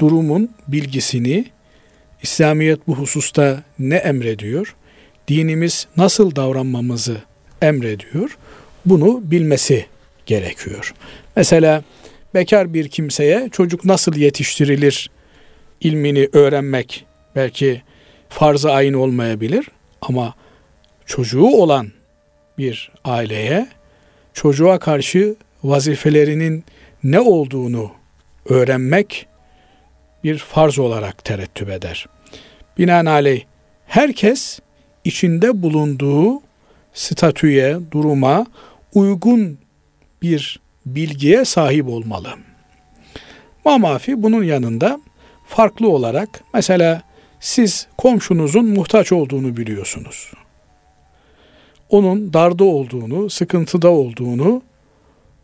durumun 0.00 0.50
bilgisini, 0.68 1.44
İslamiyet 2.22 2.86
bu 2.86 2.94
hususta 2.94 3.62
ne 3.78 3.96
emrediyor, 3.96 4.76
dinimiz 5.28 5.86
nasıl 5.96 6.36
davranmamızı 6.36 7.16
emrediyor, 7.62 8.38
bunu 8.86 9.20
bilmesi 9.30 9.86
gerekiyor. 10.26 10.94
Mesela 11.36 11.82
bekar 12.34 12.74
bir 12.74 12.88
kimseye 12.88 13.48
çocuk 13.52 13.84
nasıl 13.84 14.16
yetiştirilir 14.16 15.10
ilmini 15.80 16.28
öğrenmek 16.32 17.04
belki 17.36 17.82
farz-ı 18.28 18.72
ayn 18.72 18.92
olmayabilir 18.92 19.66
ama 20.02 20.34
çocuğu 21.06 21.46
olan 21.46 21.92
bir 22.58 22.92
aileye 23.04 23.68
çocuğa 24.34 24.78
karşı 24.78 25.36
vazifelerinin 25.64 26.64
ne 27.04 27.20
olduğunu 27.20 27.90
öğrenmek 28.48 29.26
bir 30.24 30.38
farz 30.38 30.78
olarak 30.78 31.24
terettüp 31.24 31.70
eder. 31.70 32.06
Binaenaleyh 32.78 33.44
herkes 33.86 34.60
içinde 35.06 35.62
bulunduğu 35.62 36.40
statüye, 36.94 37.78
duruma 37.90 38.46
uygun 38.94 39.58
bir 40.22 40.60
bilgiye 40.86 41.44
sahip 41.44 41.88
olmalı. 41.88 42.28
Mamafi 43.64 44.22
bunun 44.22 44.44
yanında 44.44 45.00
farklı 45.48 45.88
olarak 45.88 46.44
mesela 46.54 47.02
siz 47.40 47.86
komşunuzun 47.98 48.64
muhtaç 48.64 49.12
olduğunu 49.12 49.56
biliyorsunuz. 49.56 50.32
Onun 51.88 52.32
darda 52.32 52.64
olduğunu, 52.64 53.30
sıkıntıda 53.30 53.88
olduğunu 53.88 54.62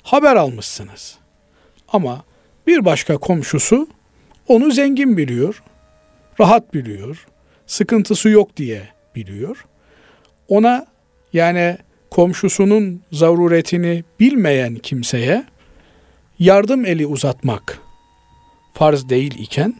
haber 0.03 0.37
almışsınız. 0.37 1.19
Ama 1.89 2.25
bir 2.67 2.85
başka 2.85 3.17
komşusu 3.17 3.89
onu 4.49 4.71
zengin 4.71 5.17
biliyor, 5.17 5.63
rahat 6.41 6.75
biliyor, 6.75 7.27
sıkıntısı 7.67 8.29
yok 8.29 8.57
diye 8.57 8.89
biliyor. 9.15 9.65
Ona 10.49 10.87
yani 11.33 11.77
komşusunun 12.11 13.03
zaruretini 13.13 14.05
bilmeyen 14.21 14.75
kimseye 14.75 15.45
yardım 16.39 16.85
eli 16.87 17.07
uzatmak 17.07 17.79
farz 18.75 19.09
değil 19.09 19.35
iken 19.39 19.75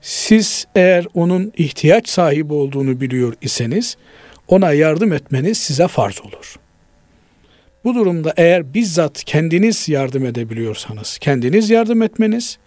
siz 0.00 0.66
eğer 0.74 1.06
onun 1.14 1.52
ihtiyaç 1.56 2.08
sahibi 2.08 2.52
olduğunu 2.54 3.00
biliyor 3.00 3.34
iseniz 3.40 3.96
ona 4.48 4.72
yardım 4.72 5.12
etmeniz 5.12 5.58
size 5.58 5.88
farz 5.88 6.20
olur. 6.20 6.56
Bu 7.84 7.94
durumda 7.94 8.34
eğer 8.36 8.74
bizzat 8.74 9.24
kendiniz 9.24 9.88
yardım 9.88 10.26
edebiliyorsanız 10.26 11.18
kendiniz 11.18 11.70
yardım 11.70 12.02
etmeniz, 12.02 12.58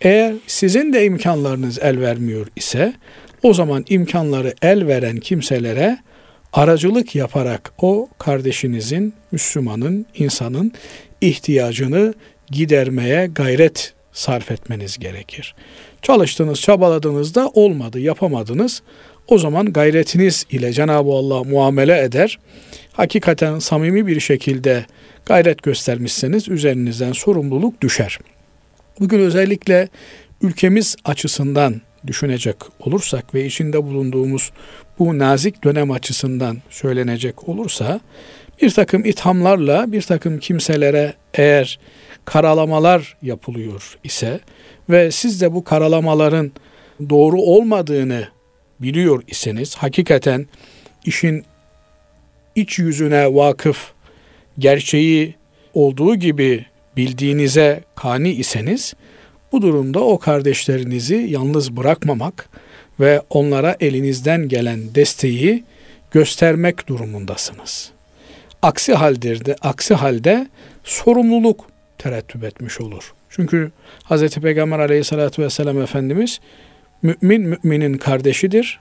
eğer 0.00 0.34
sizin 0.46 0.92
de 0.92 1.04
imkanlarınız 1.04 1.78
el 1.82 2.00
vermiyor 2.00 2.46
ise 2.56 2.94
o 3.42 3.54
zaman 3.54 3.84
imkanları 3.88 4.54
el 4.62 4.86
veren 4.86 5.16
kimselere 5.16 5.98
aracılık 6.52 7.14
yaparak 7.14 7.72
o 7.78 8.08
kardeşinizin, 8.18 9.14
Müslümanın, 9.32 10.06
insanın 10.14 10.72
ihtiyacını 11.20 12.14
gidermeye 12.50 13.26
gayret 13.26 13.94
sarf 14.12 14.50
etmeniz 14.50 14.98
gerekir. 14.98 15.54
Çalıştınız, 16.02 16.60
çabaladınız 16.60 17.34
da 17.34 17.48
olmadı, 17.48 18.00
yapamadınız. 18.00 18.82
O 19.28 19.38
zaman 19.38 19.72
gayretiniz 19.72 20.46
ile 20.50 20.72
Cenab-ı 20.72 21.10
Allah 21.10 21.44
muamele 21.44 22.02
eder. 22.02 22.38
Hakikaten 22.92 23.58
samimi 23.58 24.06
bir 24.06 24.20
şekilde 24.20 24.86
gayret 25.26 25.62
göstermişseniz 25.62 26.48
üzerinizden 26.48 27.12
sorumluluk 27.12 27.80
düşer. 27.80 28.18
Bugün 29.00 29.18
özellikle 29.18 29.88
ülkemiz 30.42 30.96
açısından 31.04 31.80
düşünecek 32.06 32.56
olursak 32.80 33.34
ve 33.34 33.46
içinde 33.46 33.84
bulunduğumuz 33.84 34.50
bu 34.98 35.18
nazik 35.18 35.64
dönem 35.64 35.90
açısından 35.90 36.58
söylenecek 36.70 37.48
olursa 37.48 38.00
bir 38.62 38.70
takım 38.70 39.04
ithamlarla 39.04 39.92
bir 39.92 40.02
takım 40.02 40.38
kimselere 40.38 41.14
eğer 41.34 41.78
karalamalar 42.24 43.16
yapılıyor 43.22 43.98
ise 44.04 44.40
ve 44.90 45.10
siz 45.10 45.40
de 45.40 45.54
bu 45.54 45.64
karalamaların 45.64 46.52
doğru 47.10 47.40
olmadığını 47.40 48.28
biliyor 48.80 49.22
iseniz 49.26 49.74
hakikaten 49.74 50.46
işin 51.04 51.44
iç 52.54 52.78
yüzüne 52.78 53.34
vakıf 53.34 53.92
gerçeği 54.58 55.34
olduğu 55.74 56.16
gibi 56.16 56.66
bildiğinize 56.96 57.84
kani 57.94 58.30
iseniz 58.30 58.94
bu 59.52 59.62
durumda 59.62 60.00
o 60.00 60.18
kardeşlerinizi 60.18 61.14
yalnız 61.14 61.76
bırakmamak 61.76 62.48
ve 63.00 63.22
onlara 63.30 63.76
elinizden 63.80 64.48
gelen 64.48 64.94
desteği 64.94 65.64
göstermek 66.10 66.88
durumundasınız. 66.88 67.90
Aksi 68.62 68.94
halde 68.94 69.44
de 69.44 69.56
aksi 69.62 69.94
halde 69.94 70.48
sorumluluk 70.84 71.66
terettüp 71.98 72.44
etmiş 72.44 72.80
olur. 72.80 73.14
Çünkü 73.30 73.70
Hz. 74.10 74.34
Peygamber 74.34 74.78
aleyhissalatü 74.78 75.42
vesselam 75.42 75.80
Efendimiz 75.80 76.40
mümin 77.02 77.58
müminin 77.62 77.98
kardeşidir. 77.98 78.80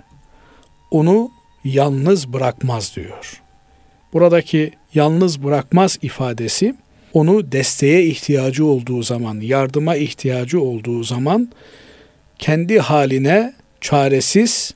Onu 0.92 1.32
yalnız 1.64 2.34
bırakmaz 2.34 2.96
diyor. 2.96 3.42
Buradaki 4.14 4.72
yalnız 4.94 5.44
bırakmaz 5.44 5.98
ifadesi 6.02 6.76
onu 7.18 7.52
desteğe 7.52 8.04
ihtiyacı 8.04 8.66
olduğu 8.66 9.04
zaman, 9.04 9.40
yardıma 9.42 9.96
ihtiyacı 9.96 10.62
olduğu 10.62 11.04
zaman 11.04 11.52
kendi 12.40 12.80
haline 12.80 13.54
çaresiz, 13.82 14.74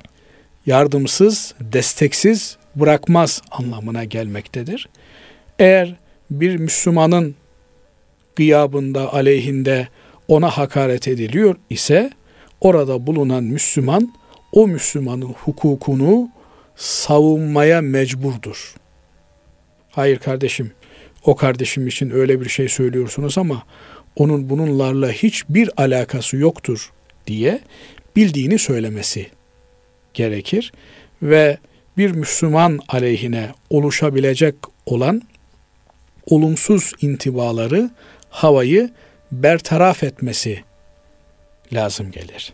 yardımsız, 0.65 1.53
desteksiz 1.59 2.57
bırakmaz 2.75 3.41
anlamına 3.51 4.03
gelmektedir. 4.03 4.89
Eğer 5.59 5.95
bir 6.31 6.55
Müslümanın 6.55 7.35
gıyabında, 8.35 9.13
aleyhinde 9.13 9.87
ona 10.27 10.49
hakaret 10.49 11.07
ediliyor 11.07 11.55
ise 11.69 12.09
orada 12.61 13.07
bulunan 13.07 13.43
Müslüman 13.43 14.13
o 14.51 14.67
Müslümanın 14.67 15.21
hukukunu 15.21 16.29
savunmaya 16.75 17.81
mecburdur. 17.81 18.75
Hayır 19.91 20.19
kardeşim, 20.19 20.71
o 21.25 21.35
kardeşim 21.35 21.87
için 21.87 22.09
öyle 22.09 22.41
bir 22.41 22.49
şey 22.49 22.69
söylüyorsunuz 22.69 23.37
ama 23.37 23.63
onun 24.15 24.49
bununlarla 24.49 25.11
hiçbir 25.11 25.69
alakası 25.77 26.37
yoktur 26.37 26.91
diye 27.27 27.59
bildiğini 28.15 28.59
söylemesi 28.59 29.27
gerekir 30.13 30.73
ve 31.21 31.57
bir 31.97 32.11
Müslüman 32.11 32.79
aleyhine 32.87 33.49
oluşabilecek 33.69 34.55
olan 34.85 35.21
olumsuz 36.25 36.93
intibaları 37.01 37.89
havayı 38.29 38.89
bertaraf 39.31 40.03
etmesi 40.03 40.63
lazım 41.73 42.11
gelir. 42.11 42.53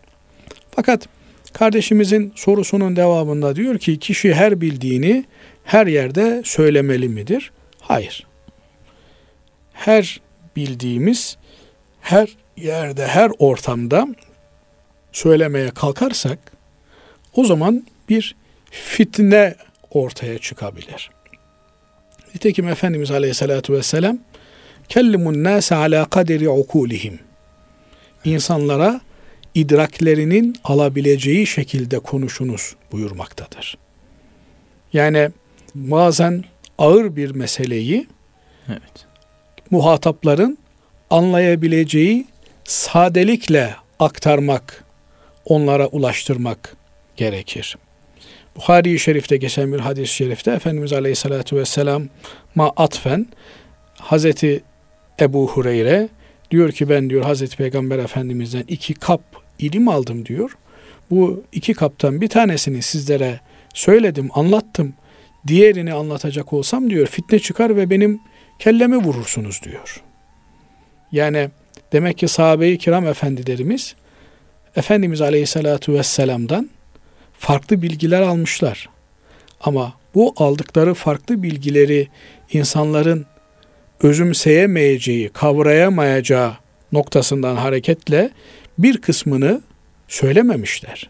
Fakat 0.72 1.08
kardeşimizin 1.54 2.34
sorusunun 2.36 2.96
devamında 2.96 3.56
diyor 3.56 3.78
ki 3.78 4.00
kişi 4.00 4.34
her 4.34 4.62
bildiğini 4.62 5.26
her 5.64 5.88
yerde 5.88 6.42
söylemeli 6.46 7.10
midir? 7.10 7.52
Hayır. 7.82 8.27
Her 9.78 10.22
bildiğimiz 10.56 11.38
her 12.02 12.30
yerde, 12.58 13.08
her 13.08 13.32
ortamda 13.40 14.08
söylemeye 15.12 15.70
kalkarsak 15.70 16.40
o 17.34 17.44
zaman 17.44 17.86
bir 18.10 18.36
fitne 18.72 19.56
ortaya 19.92 20.38
çıkabilir. 20.38 21.10
Nitekim 22.36 22.68
Efendimiz 22.68 23.12
Aleyhisselatü 23.12 23.74
Vesselam 23.74 24.18
kellimun 24.90 25.44
nase 25.44 25.76
ala 25.76 26.06
kaderi 26.06 26.50
ukulihim 26.50 27.20
insanlara 28.26 29.02
idraklerinin 29.56 30.56
alabileceği 30.64 31.48
şekilde 31.48 32.00
konuşunuz 32.00 32.76
buyurmaktadır. 32.92 33.78
Yani 34.94 35.30
bazen 35.76 36.44
ağır 36.78 37.16
bir 37.16 37.32
meseleyi 37.32 38.08
evet. 38.68 39.07
Muhatapların 39.72 40.58
anlayabileceği 41.10 42.26
sadelikle 42.64 43.76
aktarmak, 44.00 44.84
onlara 45.46 45.88
ulaştırmak 45.88 46.76
gerekir. 47.16 47.78
Buhari-i 48.56 49.00
Şerif'te 49.00 49.38
geçen 49.38 49.74
bir 49.74 49.80
hadis-i 49.80 50.14
şerifte 50.14 50.52
Efendimiz 50.52 50.94
Aleyhisselatü 50.94 51.56
Vesselam'a 51.56 52.72
atfen 52.78 53.28
Hazreti 53.98 54.64
Ebu 55.20 55.48
Hureyre 55.48 56.10
diyor 56.52 56.72
ki 56.72 56.90
ben 56.90 57.10
diyor 57.10 57.24
Hazreti 57.24 57.58
Peygamber 57.58 58.00
Efendimiz'den 58.00 58.64
iki 58.68 58.94
kap 58.94 59.22
ilim 59.60 59.88
aldım 59.88 60.26
diyor. 60.26 60.58
Bu 61.12 61.44
iki 61.52 61.74
kaptan 61.74 62.22
bir 62.22 62.28
tanesini 62.28 62.82
sizlere 62.82 63.40
söyledim, 63.74 64.30
anlattım. 64.34 64.94
Diğerini 65.48 65.94
anlatacak 65.94 66.54
olsam 66.54 66.90
diyor 66.90 67.08
fitne 67.08 67.40
çıkar 67.40 67.76
ve 67.76 67.90
benim 67.90 68.20
kellemi 68.60 68.98
vurursunuz 68.98 69.62
diyor. 69.64 70.04
Yani 71.12 71.50
demek 71.92 72.18
ki 72.18 72.28
sahabe-i 72.28 72.78
kiram 72.78 73.08
efendilerimiz 73.08 73.96
Efendimiz 74.76 75.22
Aleyhisselatü 75.22 75.94
Vesselam'dan 75.94 76.70
farklı 77.40 77.82
bilgiler 77.82 78.22
almışlar. 78.22 78.90
Ama 79.62 79.94
bu 80.16 80.34
aldıkları 80.38 80.94
farklı 80.94 81.44
bilgileri 81.44 82.08
insanların 82.52 83.26
özümseyemeyeceği, 84.02 85.30
kavrayamayacağı 85.30 86.54
noktasından 86.92 87.56
hareketle 87.56 88.30
bir 88.78 89.02
kısmını 89.02 89.62
söylememişler. 90.08 91.10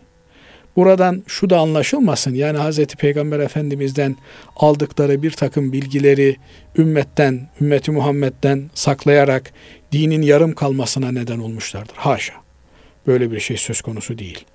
Buradan 0.77 1.23
şu 1.27 1.49
da 1.49 1.59
anlaşılmasın. 1.59 2.35
Yani 2.35 2.57
Hz. 2.57 2.85
Peygamber 2.85 3.39
Efendimiz'den 3.39 4.15
aldıkları 4.55 5.23
bir 5.23 5.31
takım 5.31 5.73
bilgileri 5.73 6.35
ümmetten, 6.77 7.49
ümmeti 7.61 7.91
Muhammed'den 7.91 8.69
saklayarak 8.73 9.53
dinin 9.91 10.21
yarım 10.21 10.53
kalmasına 10.53 11.11
neden 11.11 11.39
olmuşlardır. 11.39 11.95
Haşa. 11.95 12.33
Böyle 13.07 13.31
bir 13.31 13.39
şey 13.39 13.57
söz 13.57 13.81
konusu 13.81 14.17
değil. 14.17 14.45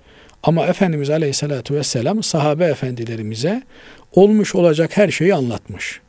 Ama 0.43 0.65
Efendimiz 0.65 1.09
Aleyhisselatü 1.09 1.75
Vesselam 1.75 2.23
sahabe 2.23 2.65
efendilerimize 2.65 3.63
olmuş 4.11 4.55
olacak 4.55 4.97
her 4.97 5.11
şeyi 5.11 5.35
anlatmış. 5.35 6.01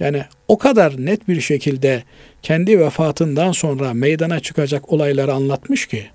Yani 0.00 0.24
o 0.48 0.58
kadar 0.58 1.06
net 1.06 1.28
bir 1.28 1.40
şekilde 1.40 2.02
kendi 2.42 2.80
vefatından 2.80 3.52
sonra 3.52 3.94
meydana 3.94 4.40
çıkacak 4.40 4.92
olayları 4.92 5.32
anlatmış 5.32 5.86
ki 5.86 6.06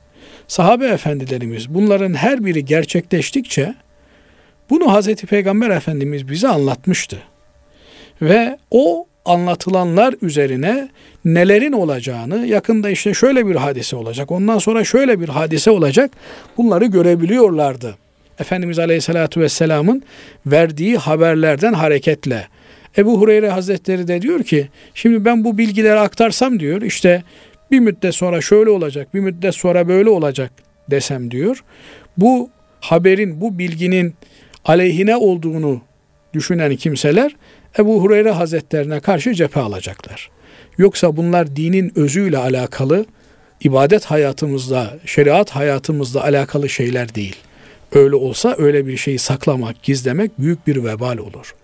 sahabe 0.47 0.87
efendilerimiz 0.87 1.73
bunların 1.73 2.13
her 2.13 2.45
biri 2.45 2.65
gerçekleştikçe 2.65 3.75
bunu 4.69 4.93
Hazreti 4.93 5.27
Peygamber 5.27 5.69
Efendimiz 5.69 6.29
bize 6.29 6.47
anlatmıştı. 6.47 7.17
Ve 8.21 8.57
o 8.71 9.07
anlatılanlar 9.25 10.15
üzerine 10.21 10.89
nelerin 11.25 11.71
olacağını, 11.71 12.47
yakında 12.47 12.89
işte 12.89 13.13
şöyle 13.13 13.47
bir 13.47 13.55
hadise 13.55 13.95
olacak, 13.95 14.31
ondan 14.31 14.57
sonra 14.57 14.83
şöyle 14.83 15.19
bir 15.19 15.29
hadise 15.29 15.71
olacak, 15.71 16.11
bunları 16.57 16.85
görebiliyorlardı. 16.85 17.95
Efendimiz 18.39 18.79
Aleyhisselatü 18.79 19.41
Vesselam'ın 19.41 20.03
verdiği 20.45 20.97
haberlerden 20.97 21.73
hareketle. 21.73 22.47
Ebu 22.97 23.21
Hureyre 23.21 23.49
Hazretleri 23.49 24.07
de 24.07 24.21
diyor 24.21 24.43
ki, 24.43 24.67
şimdi 24.93 25.25
ben 25.25 25.43
bu 25.43 25.57
bilgileri 25.57 25.99
aktarsam 25.99 26.59
diyor, 26.59 26.81
işte 26.81 27.23
bir 27.73 27.79
müddet 27.79 28.15
sonra 28.15 28.41
şöyle 28.41 28.69
olacak, 28.69 29.13
bir 29.13 29.19
müddet 29.19 29.55
sonra 29.55 29.87
böyle 29.87 30.09
olacak 30.09 30.51
desem 30.91 31.31
diyor. 31.31 31.63
Bu 32.17 32.49
haberin, 32.81 33.41
bu 33.41 33.59
bilginin 33.59 34.15
aleyhine 34.65 35.15
olduğunu 35.15 35.81
düşünen 36.33 36.75
kimseler 36.75 37.35
Ebu 37.79 38.01
Hureyre 38.01 38.31
Hazretlerine 38.31 38.99
karşı 38.99 39.33
cephe 39.33 39.59
alacaklar. 39.59 40.29
Yoksa 40.77 41.17
bunlar 41.17 41.55
dinin 41.55 41.91
özüyle 41.95 42.37
alakalı, 42.37 43.05
ibadet 43.61 44.05
hayatımızda, 44.05 44.97
şeriat 45.05 45.49
hayatımızda 45.49 46.23
alakalı 46.23 46.69
şeyler 46.69 47.15
değil. 47.15 47.35
Öyle 47.91 48.15
olsa 48.15 48.55
öyle 48.57 48.87
bir 48.87 48.97
şeyi 48.97 49.19
saklamak, 49.19 49.83
gizlemek 49.83 50.39
büyük 50.39 50.67
bir 50.67 50.83
vebal 50.83 51.17
olur. 51.17 51.55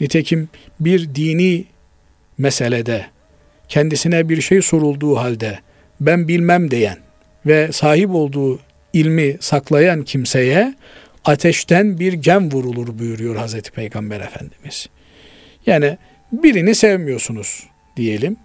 Nitekim 0.00 0.48
bir 0.80 1.14
dini 1.14 1.64
meselede 2.38 3.06
kendisine 3.70 4.28
bir 4.28 4.40
şey 4.40 4.62
sorulduğu 4.62 5.16
halde 5.16 5.58
ben 6.00 6.28
bilmem 6.28 6.70
diyen 6.70 6.96
ve 7.46 7.72
sahip 7.72 8.10
olduğu 8.10 8.60
ilmi 8.92 9.36
saklayan 9.40 10.02
kimseye 10.02 10.74
ateşten 11.24 11.98
bir 11.98 12.12
gem 12.12 12.50
vurulur 12.50 12.98
buyuruyor 12.98 13.36
Hazreti 13.36 13.70
Peygamber 13.70 14.20
Efendimiz. 14.20 14.86
Yani 15.66 15.98
birini 16.32 16.74
sevmiyorsunuz 16.74 17.66
diyelim. 17.96 18.36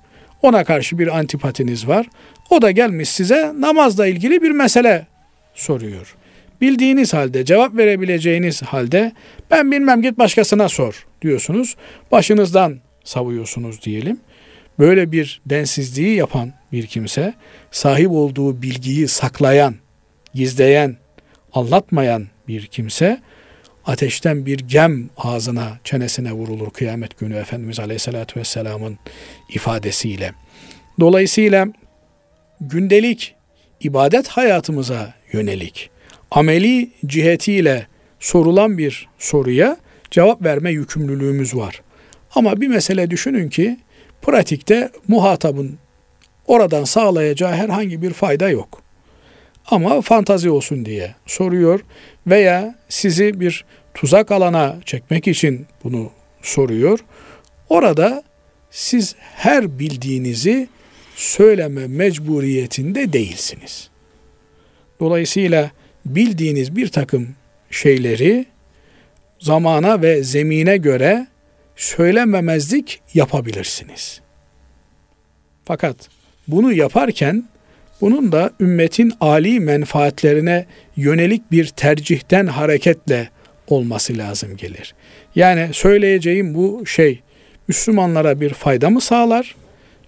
Ona 0.42 0.64
karşı 0.64 1.00
bir 1.00 1.18
antipatiniz 1.18 1.88
var. 1.88 2.08
O 2.50 2.62
da 2.62 2.72
gelmiş 2.72 3.10
size 3.10 3.54
namazla 3.60 4.08
ilgili 4.08 4.42
bir 4.42 4.52
mesele 4.52 5.08
soruyor. 5.54 6.16
Bildiğiniz 6.62 7.14
halde, 7.14 7.46
cevap 7.46 7.78
verebileceğiniz 7.78 8.62
halde 8.62 9.12
ben 9.52 9.72
bilmem 9.72 10.02
git 10.02 10.18
başkasına 10.18 10.70
sor 10.70 11.06
diyorsunuz. 11.22 11.76
Başınızdan 12.12 12.80
savuyorsunuz 13.04 13.82
diyelim. 13.82 14.20
Böyle 14.80 15.12
bir 15.12 15.42
densizliği 15.46 16.16
yapan 16.16 16.54
bir 16.72 16.88
kimse, 16.88 17.34
sahip 17.72 18.12
olduğu 18.12 18.62
bilgiyi 18.62 19.08
saklayan, 19.08 19.76
gizleyen, 20.34 20.98
anlatmayan 21.54 22.28
bir 22.48 22.66
kimse 22.66 23.22
ateşten 23.86 24.46
bir 24.46 24.60
gem 24.60 25.10
ağzına, 25.18 25.80
çenesine 25.84 26.32
vurulur 26.32 26.70
kıyamet 26.70 27.20
günü 27.20 27.36
Efendimiz 27.36 27.80
Aleyhisselatü 27.80 28.40
Vesselam'ın 28.40 28.98
ifadesiyle. 29.50 30.32
Dolayısıyla 31.00 31.68
gündelik 32.62 33.36
ibadet 33.80 34.28
hayatımıza 34.28 35.14
yönelik 35.34 35.90
ameli 36.32 36.92
cihetiyle 37.06 37.88
sorulan 38.20 38.78
bir 38.78 39.08
soruya 39.20 39.78
cevap 40.12 40.44
verme 40.44 40.72
yükümlülüğümüz 40.72 41.56
var. 41.56 41.82
Ama 42.36 42.62
bir 42.62 42.68
mesele 42.68 43.12
düşünün 43.12 43.50
ki 43.50 43.78
pratikte 44.26 44.90
muhatabın 45.08 45.78
oradan 46.48 46.84
sağlayacağı 46.84 47.52
herhangi 47.52 48.02
bir 48.02 48.14
fayda 48.14 48.50
yok. 48.50 48.82
Ama 49.68 50.02
fantazi 50.02 50.50
olsun 50.50 50.86
diye 50.86 51.16
soruyor 51.26 51.80
veya 52.28 52.76
sizi 52.90 53.40
bir 53.40 53.66
tuzak 53.94 54.32
alana 54.32 54.76
çekmek 54.86 55.28
için 55.28 55.66
bunu 55.84 56.12
soruyor. 56.42 57.00
Orada 57.70 58.24
siz 58.72 59.16
her 59.20 59.80
bildiğinizi 59.80 60.68
söyleme 61.16 61.88
mecburiyetinde 61.88 63.14
değilsiniz. 63.14 63.90
Dolayısıyla 65.00 65.72
bildiğiniz 66.06 66.76
bir 66.76 66.88
takım 66.88 67.28
şeyleri 67.72 68.46
zamana 69.40 70.02
ve 70.02 70.24
zemine 70.24 70.78
göre 70.78 71.28
söylememezlik 71.76 73.02
yapabilirsiniz. 73.14 74.22
Fakat 75.66 75.96
bunu 76.48 76.74
yaparken 76.74 77.44
bunun 78.02 78.32
da 78.32 78.52
ümmetin 78.60 79.14
ali 79.22 79.60
menfaatlerine 79.60 80.66
yönelik 80.96 81.52
bir 81.52 81.68
tercihten 81.68 82.48
hareketle 82.48 83.30
olması 83.68 84.18
lazım 84.18 84.58
gelir. 84.58 84.96
Yani 85.36 85.70
söyleyeceğim 85.74 86.56
bu 86.56 86.86
şey 86.86 87.22
Müslümanlara 87.68 88.42
bir 88.42 88.54
fayda 88.54 88.90
mı 88.90 89.02
sağlar 89.02 89.56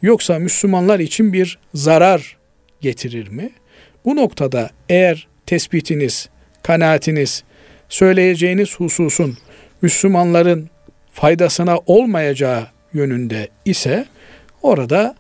yoksa 0.01 0.39
Müslümanlar 0.39 0.99
için 0.99 1.34
bir 1.34 1.59
zarar 1.74 2.38
getirir 2.82 3.28
mi? 3.28 3.49
Bu 4.05 4.15
noktada 4.15 4.70
eğer 4.89 5.28
tespitiniz, 5.45 6.30
kanaatiniz, 6.63 7.43
söyleyeceğiniz 7.89 8.76
hususun 8.80 9.38
Müslümanların 9.82 10.70
faydasına 11.18 11.80
olmayacağı 11.86 12.68
yönünde 12.93 13.49
ise 13.65 14.05
orada 14.61 15.15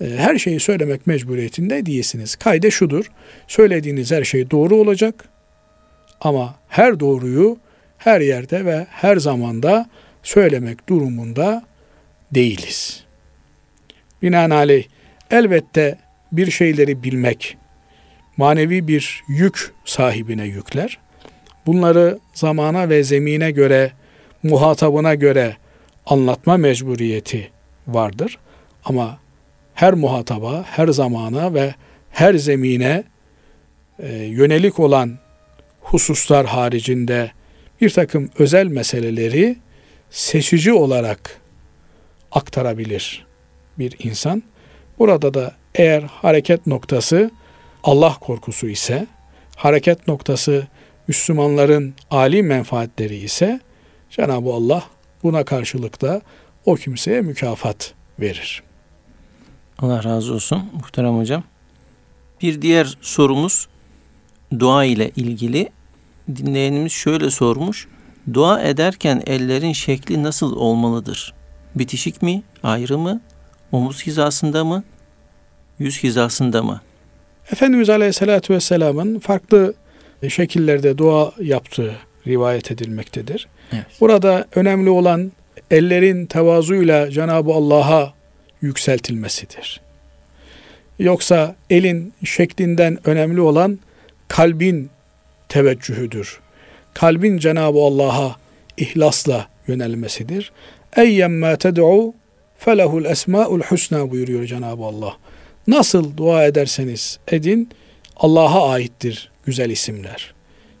e, 0.00 0.04
her 0.16 0.38
şeyi 0.38 0.60
söylemek 0.60 1.06
mecburiyetinde 1.06 1.86
değilsiniz. 1.86 2.36
Kayde 2.36 2.70
şudur. 2.70 3.10
Söylediğiniz 3.48 4.10
her 4.12 4.24
şey 4.24 4.50
doğru 4.50 4.76
olacak. 4.76 5.24
Ama 6.20 6.54
her 6.68 7.00
doğruyu 7.00 7.58
her 7.98 8.20
yerde 8.20 8.64
ve 8.64 8.86
her 8.90 9.16
zamanda 9.16 9.86
söylemek 10.22 10.88
durumunda 10.88 11.64
değiliz. 12.34 13.04
Binaenaleyh 14.22 14.84
elbette 15.30 15.98
bir 16.32 16.50
şeyleri 16.50 17.02
bilmek 17.02 17.56
manevi 18.36 18.88
bir 18.88 19.22
yük 19.28 19.72
sahibine 19.84 20.44
yükler. 20.44 20.98
Bunları 21.66 22.18
zamana 22.34 22.88
ve 22.88 23.04
zemine 23.04 23.50
göre, 23.50 23.92
muhatabına 24.44 25.14
göre 25.14 25.56
anlatma 26.06 26.56
mecburiyeti 26.56 27.50
vardır. 27.86 28.38
Ama 28.84 29.18
her 29.74 29.94
muhataba, 29.94 30.64
her 30.66 30.88
zamana 30.88 31.54
ve 31.54 31.74
her 32.10 32.34
zemine 32.34 33.04
e, 33.98 34.14
yönelik 34.16 34.78
olan 34.78 35.18
hususlar 35.80 36.46
haricinde 36.46 37.30
bir 37.80 37.90
takım 37.90 38.30
özel 38.38 38.66
meseleleri 38.66 39.56
seçici 40.10 40.72
olarak 40.72 41.40
aktarabilir 42.32 43.26
bir 43.78 43.96
insan. 43.98 44.42
Burada 44.98 45.34
da 45.34 45.54
eğer 45.74 46.02
hareket 46.02 46.66
noktası 46.66 47.30
Allah 47.84 48.16
korkusu 48.20 48.68
ise, 48.68 49.06
hareket 49.56 50.08
noktası 50.08 50.66
Müslümanların 51.08 51.94
âli 52.10 52.42
menfaatleri 52.42 53.16
ise 53.16 53.60
Cenab-ı 54.16 54.52
Allah 54.52 54.84
buna 55.22 55.44
karşılık 55.44 56.02
da 56.02 56.22
o 56.66 56.74
kimseye 56.74 57.20
mükafat 57.20 57.94
verir. 58.20 58.62
Allah 59.78 60.04
razı 60.04 60.34
olsun 60.34 60.70
muhterem 60.72 61.18
hocam. 61.18 61.44
Bir 62.42 62.62
diğer 62.62 62.98
sorumuz 63.00 63.68
dua 64.58 64.84
ile 64.84 65.10
ilgili. 65.16 65.68
Dinleyenimiz 66.36 66.92
şöyle 66.92 67.30
sormuş. 67.30 67.88
Dua 68.34 68.62
ederken 68.62 69.22
ellerin 69.26 69.72
şekli 69.72 70.22
nasıl 70.22 70.56
olmalıdır? 70.56 71.34
Bitişik 71.74 72.22
mi, 72.22 72.42
ayrı 72.62 72.98
mı, 72.98 73.20
omuz 73.72 74.02
hizasında 74.06 74.64
mı, 74.64 74.84
yüz 75.78 76.02
hizasında 76.02 76.62
mı? 76.62 76.80
Efendimiz 77.52 77.90
Aleyhisselatü 77.90 78.54
Vesselam'ın 78.54 79.18
farklı 79.18 79.74
şekillerde 80.28 80.98
dua 80.98 81.32
yaptığı 81.40 81.96
rivayet 82.26 82.70
edilmektedir. 82.70 83.48
Burada 84.00 84.44
önemli 84.54 84.90
olan 84.90 85.32
ellerin 85.70 86.26
tevazuyla 86.26 87.10
Cenab-ı 87.10 87.52
Allah'a 87.52 88.14
yükseltilmesidir. 88.60 89.80
Yoksa 90.98 91.56
elin 91.70 92.12
şeklinden 92.24 92.98
önemli 93.04 93.40
olan 93.40 93.78
kalbin 94.28 94.90
teveccühüdür. 95.48 96.40
Kalbin 96.94 97.38
Cenab-ı 97.38 97.78
Allah'a 97.78 98.36
ihlasla 98.76 99.48
yönelmesidir. 99.66 100.52
Eyyemmâ 100.96 101.56
ted'u 101.56 102.14
felehul 102.58 103.04
esmâul 103.04 103.60
husna 103.60 104.10
buyuruyor 104.10 104.44
Cenab-ı 104.44 104.84
Allah. 104.84 105.16
Nasıl 105.66 106.16
dua 106.16 106.44
ederseniz 106.44 107.18
edin 107.28 107.68
Allah'a 108.16 108.70
aittir 108.70 109.30
güzel 109.44 109.70
isimler. 109.70 110.34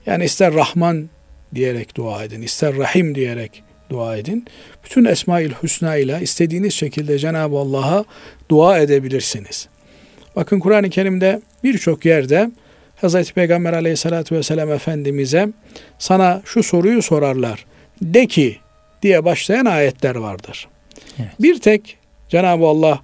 Yani 0.06 0.24
ister 0.24 0.54
Rahman 0.54 1.08
diyerek 1.54 1.96
dua 1.96 2.24
edin, 2.24 2.42
ister 2.42 2.76
Rahim 2.76 3.14
diyerek 3.14 3.62
dua 3.90 4.16
edin. 4.16 4.46
Bütün 4.84 5.04
Esmaül 5.04 5.52
Hüsna 5.62 5.96
ile 5.96 6.18
istediğiniz 6.22 6.74
şekilde 6.74 7.18
Cenab-ı 7.18 7.56
Allah'a 7.56 8.04
dua 8.48 8.78
edebilirsiniz. 8.78 9.68
Bakın 10.36 10.60
Kur'an-ı 10.60 10.90
Kerim'de 10.90 11.42
birçok 11.64 12.04
yerde 12.04 12.50
Hz. 13.02 13.32
Peygamber 13.32 13.72
aleyhissalatü 13.72 14.36
vesselam 14.36 14.72
Efendimiz'e 14.72 15.48
sana 15.98 16.42
şu 16.44 16.62
soruyu 16.62 17.02
sorarlar. 17.02 17.66
De 18.02 18.26
ki 18.26 18.56
diye 19.02 19.24
başlayan 19.24 19.64
ayetler 19.64 20.14
vardır. 20.14 20.68
Evet. 21.18 21.30
Bir 21.40 21.60
tek 21.60 21.98
Cenab-ı 22.28 22.66
Allah 22.66 23.00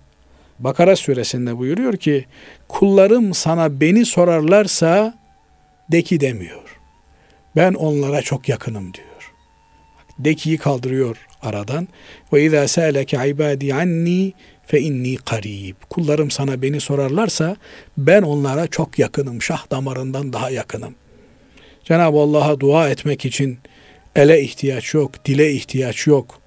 Bakara 0.59 0.97
suresinde 0.97 1.59
buyuruyor 1.59 1.97
ki 1.97 2.25
kullarım 2.69 3.35
sana 3.35 3.81
beni 3.81 4.07
sorarlarsa 4.07 5.15
de 5.93 6.03
ki 6.03 6.21
demiyor. 6.21 6.70
Ben 7.57 7.75
onlara 7.75 8.23
çok 8.23 8.49
yakınım 8.49 8.95
diyor. 8.95 9.33
Dekiyi 10.19 10.59
kaldırıyor 10.59 11.17
aradan. 11.43 11.89
Ve 12.33 12.45
izâ 12.45 12.69
sâleke 12.69 13.29
ibâdî 13.29 13.75
anni 13.75 14.33
fe 14.67 14.81
inni 14.81 15.17
karib. 15.17 15.75
Kullarım 15.91 16.31
sana 16.31 16.63
beni 16.63 16.81
sorarlarsa 16.81 17.57
ben 17.99 18.23
onlara 18.23 18.67
çok 18.67 18.99
yakınım. 18.99 19.43
Şah 19.43 19.71
damarından 19.71 20.33
daha 20.33 20.51
yakınım. 20.51 20.95
Cenab-ı 21.85 22.19
Allah'a 22.19 22.61
dua 22.61 22.89
etmek 22.89 23.25
için 23.25 23.59
ele 24.17 24.41
ihtiyaç 24.41 24.95
yok, 24.95 25.25
dile 25.25 25.53
ihtiyaç 25.53 26.07
yok, 26.07 26.41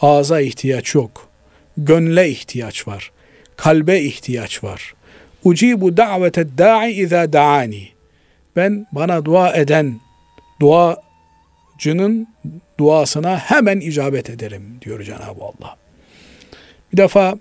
ağza 0.00 0.40
ihtiyaç 0.40 0.94
yok, 0.94 1.28
gönle 1.76 2.28
ihtiyaç 2.28 2.88
var, 2.88 3.12
kalbe 3.56 4.00
ihtiyaç 4.00 4.64
var. 4.64 4.94
Ucibu 5.44 5.96
davete 5.96 6.58
da'i 6.58 6.92
iza 6.92 7.32
da'ani. 7.32 7.88
Ben 8.56 8.86
bana 8.92 9.24
dua 9.24 9.54
eden 9.54 10.00
duacının 10.60 12.28
duasına 12.80 13.36
hemen 13.36 13.80
icabet 13.80 14.30
ederim 14.30 14.78
diyor 14.82 15.02
Cenab-ı 15.02 15.44
Allah. 15.44 15.76
Bir 16.92 16.96
defa 16.96 17.38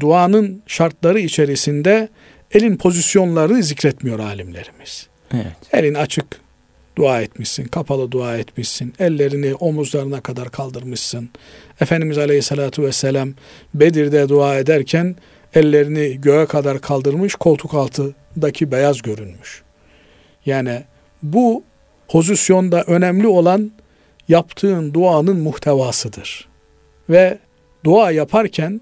duanın 0.00 0.62
şartları 0.66 1.20
içerisinde 1.20 2.08
elin 2.52 2.76
pozisyonları 2.76 3.62
zikretmiyor 3.62 4.18
alimlerimiz. 4.18 5.08
Evet. 5.34 5.56
Elin 5.72 5.94
açık 5.94 6.40
dua 6.96 7.20
etmişsin, 7.20 7.64
kapalı 7.64 8.12
dua 8.12 8.36
etmişsin, 8.36 8.94
ellerini 8.98 9.54
omuzlarına 9.54 10.20
kadar 10.20 10.50
kaldırmışsın. 10.50 11.30
Efendimiz 11.80 12.18
Aleyhisselatü 12.18 12.82
Vesselam 12.82 13.34
Bedir'de 13.74 14.28
dua 14.28 14.58
ederken 14.58 15.16
ellerini 15.54 16.20
göğe 16.20 16.46
kadar 16.46 16.80
kaldırmış, 16.80 17.34
koltuk 17.34 17.74
altındaki 17.74 18.72
beyaz 18.72 19.02
görünmüş. 19.02 19.62
Yani 20.46 20.82
bu 21.22 21.62
pozisyonda 22.08 22.82
önemli 22.82 23.26
olan 23.26 23.70
yaptığın 24.28 24.94
duanın 24.94 25.40
muhtevasıdır. 25.40 26.48
Ve 27.10 27.38
dua 27.84 28.10
yaparken 28.10 28.80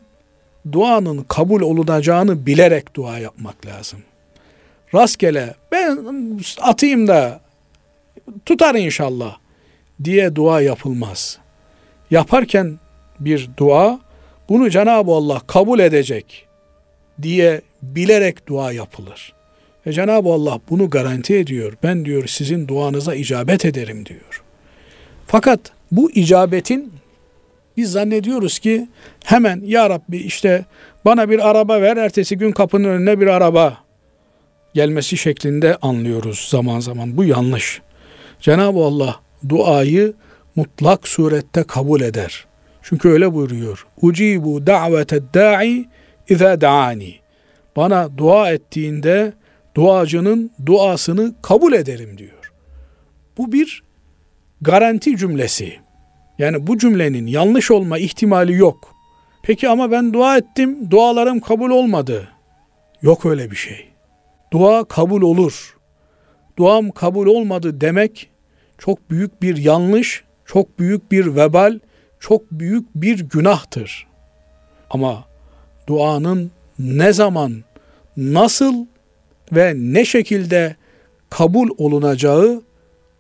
duanın 0.73 1.23
kabul 1.29 1.61
olunacağını 1.61 2.47
bilerek 2.47 2.95
dua 2.95 3.19
yapmak 3.19 3.67
lazım. 3.67 4.03
Rastgele 4.95 5.55
ben 5.73 5.99
atayım 6.61 7.09
da 7.09 7.41
tutar 8.47 8.75
inşallah 8.75 9.37
diye 10.05 10.35
dua 10.37 10.61
yapılmaz. 10.61 11.39
Yaparken 12.11 12.79
bir 13.21 13.51
dua 13.57 14.01
bunu 14.49 14.71
Cenab-ı 14.71 15.13
Allah 15.13 15.41
kabul 15.47 15.79
edecek 15.79 16.47
diye 17.23 17.63
bilerek 17.83 18.49
dua 18.49 18.73
yapılır. 18.73 19.33
Ve 19.87 19.93
Cenab-ı 19.93 20.29
Allah 20.29 20.61
bunu 20.71 20.91
garanti 20.91 21.35
ediyor. 21.35 21.73
Ben 21.83 22.05
diyor 22.05 22.27
sizin 22.27 22.69
duanıza 22.69 23.15
icabet 23.15 23.65
ederim 23.65 24.07
diyor. 24.07 24.43
Fakat 25.27 25.61
bu 25.93 26.11
icabetin 26.11 26.93
biz 27.77 27.93
zannediyoruz 27.93 28.59
ki 28.59 28.89
hemen 29.25 29.61
ya 29.65 29.91
Rabbi 29.91 30.17
işte 30.17 30.65
bana 31.05 31.31
bir 31.31 31.51
araba 31.51 31.83
ver 31.83 31.97
ertesi 31.97 32.39
gün 32.39 32.53
kapının 32.53 32.89
önüne 32.89 33.21
bir 33.21 33.27
araba 33.27 33.79
gelmesi 34.75 35.17
şeklinde 35.17 35.77
anlıyoruz 35.77 36.49
zaman 36.51 36.81
zaman. 36.81 37.17
Bu 37.17 37.25
yanlış. 37.25 37.81
Cenab-ı 38.41 38.79
Allah 38.79 39.21
duayı 39.49 40.15
mutlak 40.57 41.09
surette 41.09 41.63
kabul 41.63 42.01
eder. 42.01 42.47
Çünkü 42.83 43.09
öyle 43.09 43.35
buyuruyor. 43.35 43.87
Ucibu 44.03 44.67
da'vete 44.67 45.21
da'i 45.35 45.85
iza 46.29 46.61
da'ani. 46.61 47.15
Bana 47.77 48.19
dua 48.19 48.53
ettiğinde 48.53 49.33
duacının 49.75 50.51
duasını 50.67 51.35
kabul 51.43 51.73
ederim 51.73 52.19
diyor. 52.19 52.53
Bu 53.39 53.53
bir 53.53 53.83
garanti 54.61 55.17
cümlesi. 55.17 55.77
Yani 56.39 56.67
bu 56.67 56.79
cümlenin 56.79 57.27
yanlış 57.27 57.71
olma 57.71 57.99
ihtimali 57.99 58.55
yok. 58.55 58.95
Peki 59.43 59.69
ama 59.69 59.91
ben 59.91 60.13
dua 60.13 60.37
ettim, 60.37 60.91
dualarım 60.91 61.41
kabul 61.41 61.71
olmadı. 61.71 62.29
Yok 63.03 63.27
öyle 63.27 63.51
bir 63.51 63.57
şey. 63.57 63.89
Dua 64.53 64.85
kabul 64.85 65.23
olur. 65.23 65.77
Duam 66.59 66.91
kabul 66.91 67.27
olmadı 67.27 67.81
demek 67.81 68.31
çok 68.79 69.11
büyük 69.11 69.43
bir 69.43 69.57
yanlış, 69.57 70.25
çok 70.45 70.79
büyük 70.79 71.13
bir 71.13 71.37
vebal, 71.37 71.79
çok 72.21 72.51
büyük 72.51 72.95
bir 72.95 73.29
günahtır. 73.29 74.07
Ama 74.91 75.25
duanın 75.87 76.51
ne 76.79 77.13
zaman, 77.13 77.65
nasıl 78.17 78.87
ve 79.53 79.73
ne 79.77 80.05
şekilde 80.05 80.77
kabul 81.31 81.69
olunacağı 81.79 82.63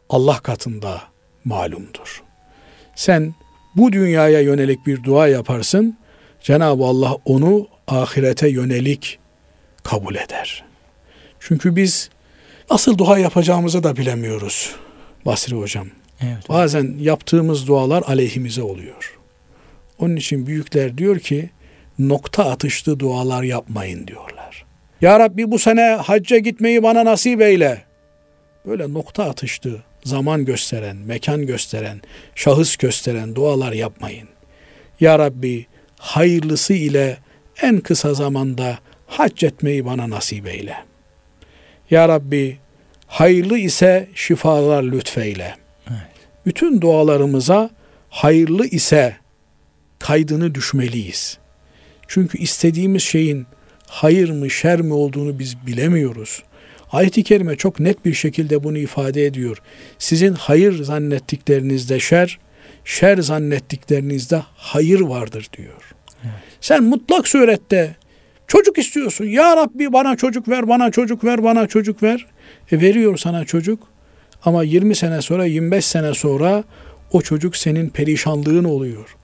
Allah 0.08 0.38
katında 0.38 1.02
malumdur. 1.44 2.22
Sen 2.94 3.34
bu 3.76 3.92
dünyaya 3.92 4.40
yönelik 4.40 4.86
bir 4.86 5.04
dua 5.04 5.28
yaparsın, 5.28 5.98
Cenab-ı 6.40 6.84
Allah 6.84 7.16
onu 7.24 7.68
ahirete 7.86 8.48
yönelik 8.48 9.18
kabul 9.82 10.14
eder. 10.14 10.64
Çünkü 11.40 11.76
biz 11.76 12.10
nasıl 12.70 12.98
dua 12.98 13.18
yapacağımızı 13.18 13.82
da 13.82 13.96
bilemiyoruz 13.96 14.74
Basri 15.26 15.56
Hocam. 15.56 15.86
Evet. 16.20 16.48
Bazen 16.48 16.96
yaptığımız 16.98 17.66
dualar 17.66 18.02
aleyhimize 18.06 18.62
oluyor. 18.62 19.18
Onun 19.98 20.16
için 20.16 20.46
büyükler 20.46 20.98
diyor 20.98 21.18
ki 21.18 21.50
nokta 21.98 22.50
atışlı 22.50 22.98
dualar 22.98 23.42
yapmayın 23.42 24.06
diyorlar. 24.06 24.63
Ya 25.04 25.20
Rabbi 25.20 25.50
bu 25.50 25.58
sene 25.58 25.82
hacca 25.82 26.38
gitmeyi 26.38 26.82
bana 26.82 27.04
nasip 27.04 27.40
eyle. 27.40 27.82
Böyle 28.66 28.92
nokta 28.92 29.24
atışlı, 29.24 29.82
zaman 30.04 30.44
gösteren, 30.44 30.96
mekan 30.96 31.46
gösteren, 31.46 32.00
şahıs 32.34 32.76
gösteren 32.76 33.34
dualar 33.34 33.72
yapmayın. 33.72 34.28
Ya 35.00 35.18
Rabbi 35.18 35.66
hayırlısı 35.98 36.74
ile 36.74 37.18
en 37.62 37.80
kısa 37.80 38.14
zamanda 38.14 38.78
hac 39.06 39.44
etmeyi 39.44 39.84
bana 39.84 40.10
nasip 40.10 40.46
eyle. 40.46 40.76
Ya 41.90 42.08
Rabbi 42.08 42.58
hayırlı 43.06 43.58
ise 43.58 44.08
şifalar 44.14 44.82
lütfeyle. 44.82 45.54
Evet. 45.88 45.98
Bütün 46.46 46.80
dualarımıza 46.80 47.70
hayırlı 48.10 48.66
ise 48.66 49.16
kaydını 49.98 50.54
düşmeliyiz. 50.54 51.38
Çünkü 52.08 52.38
istediğimiz 52.38 53.02
şeyin 53.02 53.46
hayır 53.94 54.30
mı 54.30 54.50
şer 54.50 54.80
mi 54.80 54.94
olduğunu 54.94 55.38
biz 55.38 55.66
bilemiyoruz. 55.66 56.42
Ayet-i 56.92 57.22
Kerime 57.22 57.56
çok 57.56 57.80
net 57.80 58.04
bir 58.04 58.14
şekilde 58.14 58.64
bunu 58.64 58.78
ifade 58.78 59.26
ediyor. 59.26 59.58
Sizin 59.98 60.32
hayır 60.32 60.82
zannettiklerinizde 60.82 62.00
şer, 62.00 62.38
şer 62.84 63.16
zannettiklerinizde 63.16 64.42
hayır 64.56 65.00
vardır 65.00 65.48
diyor. 65.56 65.94
Evet. 66.24 66.34
Sen 66.60 66.84
mutlak 66.84 67.28
surette 67.28 67.96
çocuk 68.48 68.78
istiyorsun. 68.78 69.24
Ya 69.24 69.56
Rabbi 69.56 69.92
bana 69.92 70.16
çocuk 70.16 70.48
ver, 70.48 70.68
bana 70.68 70.90
çocuk 70.90 71.24
ver, 71.24 71.44
bana 71.44 71.66
çocuk 71.66 72.02
ver. 72.02 72.26
E 72.72 72.80
veriyor 72.80 73.16
sana 73.16 73.44
çocuk. 73.44 73.88
Ama 74.44 74.62
20 74.62 74.94
sene 74.94 75.22
sonra, 75.22 75.46
25 75.46 75.84
sene 75.84 76.14
sonra 76.14 76.64
o 77.12 77.22
çocuk 77.22 77.56
senin 77.56 77.88
perişanlığın 77.88 78.64
oluyor. 78.64 79.16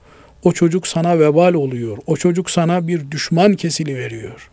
O 0.43 0.51
çocuk 0.51 0.87
sana 0.87 1.19
vebal 1.19 1.53
oluyor. 1.53 1.97
O 2.07 2.17
çocuk 2.17 2.49
sana 2.49 2.87
bir 2.87 3.11
düşman 3.11 3.53
kesili 3.53 3.97
veriyor. 3.97 4.50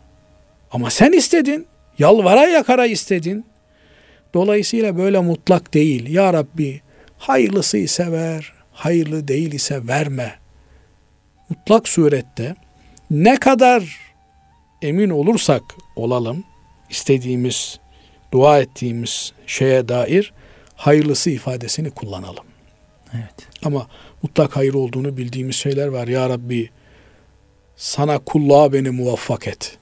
Ama 0.71 0.89
sen 0.89 1.11
istedin. 1.11 1.67
Yalvara 1.99 2.47
yakara 2.47 2.85
istedin. 2.85 3.45
Dolayısıyla 4.33 4.97
böyle 4.97 5.19
mutlak 5.19 5.73
değil. 5.73 6.09
Ya 6.09 6.33
Rabbi 6.33 6.81
hayırlısı 7.17 7.77
ise 7.77 8.11
ver, 8.11 8.53
hayırlı 8.71 9.27
değil 9.27 9.51
ise 9.53 9.87
verme. 9.87 10.35
Mutlak 11.49 11.87
surette 11.87 12.55
ne 13.11 13.39
kadar 13.39 13.97
emin 14.81 15.09
olursak 15.09 15.63
olalım 15.95 16.43
istediğimiz, 16.89 17.79
dua 18.31 18.59
ettiğimiz 18.59 19.33
şeye 19.47 19.87
dair 19.87 20.33
hayırlısı 20.75 21.29
ifadesini 21.29 21.91
kullanalım. 21.91 22.45
Evet. 23.13 23.47
Ama 23.63 23.87
mutlak 24.23 24.55
hayır 24.55 24.73
olduğunu 24.73 25.17
bildiğimiz 25.17 25.55
şeyler 25.55 25.87
var. 25.87 26.07
Ya 26.07 26.29
Rabbi 26.29 26.69
sana 27.75 28.19
kulluğa 28.19 28.73
beni 28.73 28.89
muvaffak 28.89 29.47
et. 29.47 29.77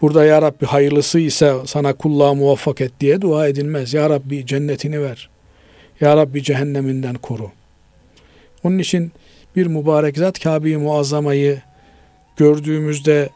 Burada 0.00 0.24
Ya 0.24 0.42
Rabbi 0.42 0.66
hayırlısı 0.66 1.20
ise 1.20 1.54
sana 1.66 1.92
kulluğa 1.92 2.34
muvaffak 2.34 2.80
et 2.80 2.92
diye 3.00 3.20
dua 3.20 3.48
edilmez. 3.48 3.94
Ya 3.94 4.10
Rabbi 4.10 4.46
cennetini 4.46 5.02
ver. 5.02 5.30
Ya 6.00 6.16
Rabbi 6.16 6.42
cehenneminden 6.42 7.14
koru. 7.14 7.50
Onun 8.64 8.78
için 8.78 9.12
bir 9.56 9.66
mübarek 9.66 10.18
zat 10.18 10.38
Kabe-i 10.38 10.76
Muazzama'yı 10.76 11.62
gördüğümüzde 12.36 13.28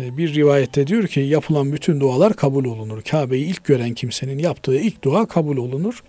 e, 0.00 0.16
bir 0.16 0.34
rivayette 0.34 0.86
diyor 0.86 1.06
ki 1.06 1.20
yapılan 1.20 1.72
bütün 1.72 2.00
dualar 2.00 2.36
kabul 2.36 2.64
olunur. 2.64 3.02
Kabe'yi 3.02 3.46
ilk 3.46 3.64
gören 3.64 3.94
kimsenin 3.94 4.38
yaptığı 4.38 4.76
ilk 4.76 5.04
dua 5.04 5.26
kabul 5.26 5.56
olunur. 5.56 6.02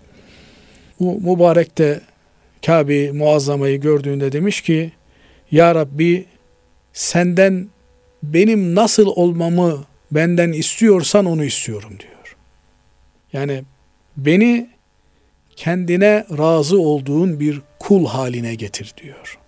Bu 1.00 1.20
mübarek 1.20 1.78
de 1.78 2.00
Kabe-i 2.66 3.12
Muazzama'yı 3.12 3.80
gördüğünde 3.80 4.32
demiş 4.32 4.60
ki 4.60 4.92
Ya 5.50 5.74
Rabbi 5.74 6.26
senden 6.92 7.68
benim 8.32 8.74
nasıl 8.74 9.06
olmamı 9.06 9.84
benden 10.10 10.52
istiyorsan 10.52 11.26
onu 11.26 11.44
istiyorum 11.44 11.92
diyor. 12.00 12.36
Yani 13.32 13.64
beni 14.16 14.68
kendine 15.56 16.24
razı 16.38 16.80
olduğun 16.80 17.40
bir 17.40 17.60
kul 17.78 18.06
haline 18.06 18.54
getir 18.54 18.94
diyor. 19.02 19.38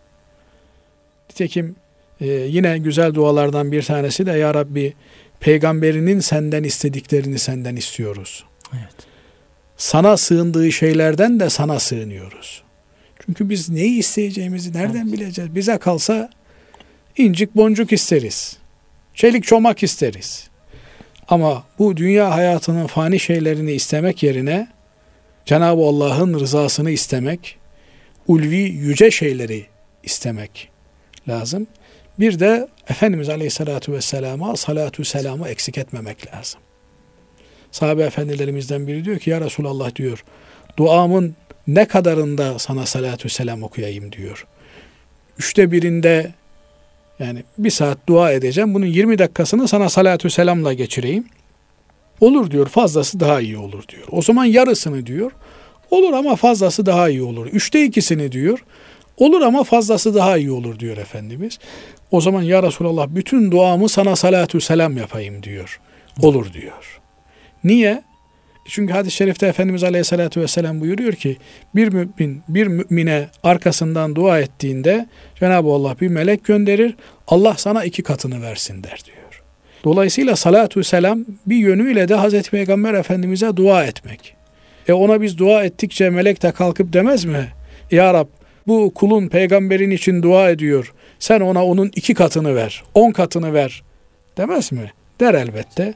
Nitekim 1.30 1.76
e, 2.20 2.26
yine 2.26 2.78
güzel 2.78 3.14
dualardan 3.14 3.72
bir 3.72 3.82
tanesi 3.82 4.26
de 4.26 4.32
Ya 4.32 4.54
Rabbi 4.54 4.94
peygamberinin 5.40 6.20
senden 6.20 6.64
istediklerini 6.64 7.38
senden 7.38 7.76
istiyoruz. 7.76 8.44
Evet. 8.72 8.94
Sana 9.76 10.16
sığındığı 10.16 10.72
şeylerden 10.72 11.40
de 11.40 11.50
sana 11.50 11.80
sığınıyoruz. 11.80 12.62
Çünkü 13.26 13.50
biz 13.50 13.68
neyi 13.68 13.98
isteyeceğimizi 13.98 14.72
nereden 14.72 15.02
evet. 15.02 15.12
bileceğiz? 15.12 15.54
Bize 15.54 15.78
kalsa 15.78 16.30
incik 17.16 17.56
boncuk 17.56 17.92
isteriz. 17.92 18.58
Çelik 19.16 19.44
çomak 19.44 19.82
isteriz. 19.82 20.48
Ama 21.28 21.64
bu 21.78 21.96
dünya 21.96 22.34
hayatının 22.34 22.86
fani 22.86 23.20
şeylerini 23.20 23.72
istemek 23.72 24.22
yerine 24.22 24.68
Cenab-ı 25.44 25.82
Allah'ın 25.82 26.40
rızasını 26.40 26.90
istemek, 26.90 27.58
ulvi 28.28 28.56
yüce 28.56 29.10
şeyleri 29.10 29.66
istemek 30.02 30.68
lazım. 31.28 31.66
Bir 32.18 32.40
de 32.40 32.68
Efendimiz 32.88 33.28
Aleyhisselatü 33.28 33.92
Vesselam'a 33.92 34.56
salatu 34.56 35.04
selamı 35.04 35.48
eksik 35.48 35.78
etmemek 35.78 36.34
lazım. 36.34 36.60
Sahabe 37.70 38.02
efendilerimizden 38.02 38.86
biri 38.86 39.04
diyor 39.04 39.18
ki 39.18 39.30
ya 39.30 39.40
Resulallah 39.40 39.94
diyor 39.94 40.24
duamın 40.76 41.36
ne 41.66 41.88
kadarında 41.88 42.58
sana 42.58 42.86
salatü 42.86 43.28
selam 43.28 43.62
okuyayım 43.62 44.12
diyor. 44.12 44.46
Üçte 45.38 45.72
birinde 45.72 46.32
yani 47.18 47.42
bir 47.58 47.70
saat 47.70 47.98
dua 48.08 48.32
edeceğim. 48.32 48.74
Bunun 48.74 48.86
20 48.86 49.18
dakikasını 49.18 49.68
sana 49.68 49.88
salatü 49.88 50.30
selamla 50.30 50.72
geçireyim. 50.72 51.24
Olur 52.20 52.50
diyor 52.50 52.66
fazlası 52.66 53.20
daha 53.20 53.40
iyi 53.40 53.58
olur 53.58 53.88
diyor. 53.88 54.04
O 54.10 54.22
zaman 54.22 54.44
yarısını 54.44 55.06
diyor. 55.06 55.32
Olur 55.90 56.12
ama 56.12 56.36
fazlası 56.36 56.86
daha 56.86 57.08
iyi 57.08 57.22
olur. 57.22 57.46
Üçte 57.46 57.84
ikisini 57.84 58.32
diyor. 58.32 58.64
Olur 59.16 59.40
ama 59.40 59.64
fazlası 59.64 60.14
daha 60.14 60.36
iyi 60.38 60.50
olur 60.50 60.78
diyor 60.78 60.96
Efendimiz. 60.96 61.58
O 62.10 62.20
zaman 62.20 62.42
ya 62.42 62.62
Resulallah 62.62 63.06
bütün 63.08 63.50
duamı 63.50 63.88
sana 63.88 64.16
salatü 64.16 64.60
selam 64.60 64.96
yapayım 64.96 65.42
diyor. 65.42 65.80
Olur 66.22 66.52
diyor. 66.52 67.00
Niye? 67.64 68.02
Çünkü 68.68 68.92
hadis-i 68.92 69.16
şerifte 69.16 69.46
Efendimiz 69.46 69.84
Aleyhisselatü 69.84 70.40
Vesselam 70.40 70.80
buyuruyor 70.80 71.12
ki 71.12 71.36
bir 71.74 71.92
mümin 71.92 72.42
bir 72.48 72.66
mümine 72.66 73.28
arkasından 73.42 74.16
dua 74.16 74.40
ettiğinde 74.40 75.06
Cenab-ı 75.40 75.68
Allah 75.68 75.96
bir 76.00 76.08
melek 76.08 76.44
gönderir 76.44 76.94
Allah 77.28 77.54
sana 77.56 77.84
iki 77.84 78.02
katını 78.02 78.42
versin 78.42 78.84
der 78.84 79.00
diyor. 79.04 79.42
Dolayısıyla 79.84 80.36
salatu 80.36 80.84
selam 80.84 81.24
bir 81.46 81.56
yönüyle 81.56 82.08
de 82.08 82.14
Hazreti 82.14 82.50
Peygamber 82.50 82.94
Efendimiz'e 82.94 83.56
dua 83.56 83.84
etmek. 83.84 84.36
E 84.88 84.92
ona 84.92 85.22
biz 85.22 85.38
dua 85.38 85.64
ettikçe 85.64 86.10
melek 86.10 86.42
de 86.42 86.52
kalkıp 86.52 86.92
demez 86.92 87.24
mi? 87.24 87.48
Ya 87.90 88.14
Rab 88.14 88.26
bu 88.66 88.94
kulun 88.94 89.28
peygamberin 89.28 89.90
için 89.90 90.22
dua 90.22 90.50
ediyor. 90.50 90.92
Sen 91.18 91.40
ona 91.40 91.64
onun 91.64 91.90
iki 91.96 92.14
katını 92.14 92.54
ver, 92.54 92.82
on 92.94 93.10
katını 93.10 93.54
ver 93.54 93.82
demez 94.36 94.72
mi? 94.72 94.92
Der 95.20 95.34
elbette. 95.34 95.94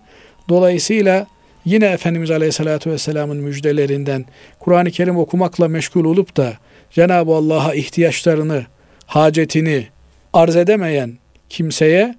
Dolayısıyla 0.49 1.27
yine 1.65 1.87
Efendimiz 1.87 2.31
Aleyhisselatü 2.31 2.91
Vesselam'ın 2.91 3.37
müjdelerinden 3.37 4.25
Kur'an-ı 4.59 4.91
Kerim 4.91 5.17
okumakla 5.17 5.69
meşgul 5.69 6.05
olup 6.05 6.37
da 6.37 6.53
Cenab-ı 6.91 7.35
Allah'a 7.35 7.75
ihtiyaçlarını, 7.75 8.67
hacetini 9.07 9.87
arz 10.33 10.57
edemeyen 10.57 11.19
kimseye 11.49 12.15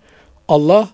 Allah 0.48 0.90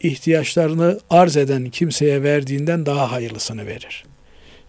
ihtiyaçlarını 0.00 0.98
arz 1.10 1.36
eden 1.36 1.70
kimseye 1.70 2.22
verdiğinden 2.22 2.86
daha 2.86 3.12
hayırlısını 3.12 3.66
verir. 3.66 4.04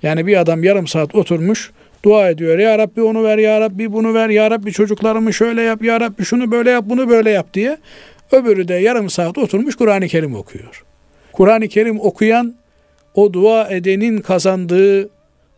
Yani 0.04 0.28
bir 0.28 0.38
adam 0.38 0.64
yarım 0.64 0.88
saat 0.88 1.16
oturmuş 1.16 1.72
dua 2.04 2.30
ediyor. 2.30 2.60
Ya 2.60 2.78
Rabbi 2.78 3.02
onu 3.02 3.24
ver, 3.24 3.38
Ya 3.38 3.62
Rabbi 3.62 3.94
bunu 3.94 4.14
ver, 4.14 4.30
Ya 4.30 4.52
Rabbi 4.52 4.72
çocuklarımı 4.72 5.34
şöyle 5.34 5.62
yap, 5.62 5.84
Ya 5.84 6.00
Rabbi 6.00 6.26
şunu 6.26 6.52
böyle 6.52 6.70
yap, 6.70 6.86
bunu 6.88 7.10
böyle 7.10 7.30
yap 7.30 7.54
diye. 7.54 7.78
Öbürü 8.32 8.68
de 8.68 8.74
yarım 8.74 9.10
saat 9.10 9.38
oturmuş 9.38 9.76
Kur'an-ı 9.76 10.08
Kerim 10.08 10.36
okuyor. 10.36 10.84
Kur'an-ı 11.32 11.68
Kerim 11.68 12.00
okuyan 12.00 12.56
o 13.16 13.34
dua 13.34 13.68
edenin 13.70 14.18
kazandığı 14.22 15.10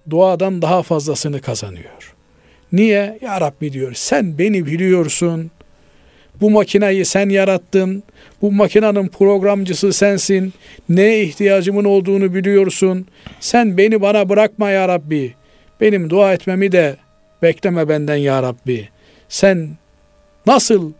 duadan 0.09 0.61
daha 0.61 0.83
fazlasını 0.83 1.41
kazanıyor. 1.41 2.13
Niye? 2.71 3.17
Ya 3.21 3.41
Rabbi 3.41 3.73
diyor 3.73 3.93
sen 3.93 4.37
beni 4.37 4.65
biliyorsun. 4.65 5.51
Bu 6.41 6.49
makinayı 6.49 7.05
sen 7.05 7.29
yarattın. 7.29 8.03
Bu 8.41 8.51
makinenin 8.51 9.07
programcısı 9.07 9.93
sensin. 9.93 10.53
Neye 10.89 11.23
ihtiyacımın 11.23 11.83
olduğunu 11.83 12.33
biliyorsun. 12.33 13.07
Sen 13.39 13.77
beni 13.77 14.01
bana 14.01 14.29
bırakma 14.29 14.69
ya 14.69 14.87
Rabbi. 14.87 15.33
Benim 15.81 16.09
dua 16.09 16.33
etmemi 16.33 16.71
de 16.71 16.95
bekleme 17.41 17.89
benden 17.89 18.15
ya 18.15 18.43
Rabbi. 18.43 18.89
Sen 19.29 19.69
nasıl 20.45 20.91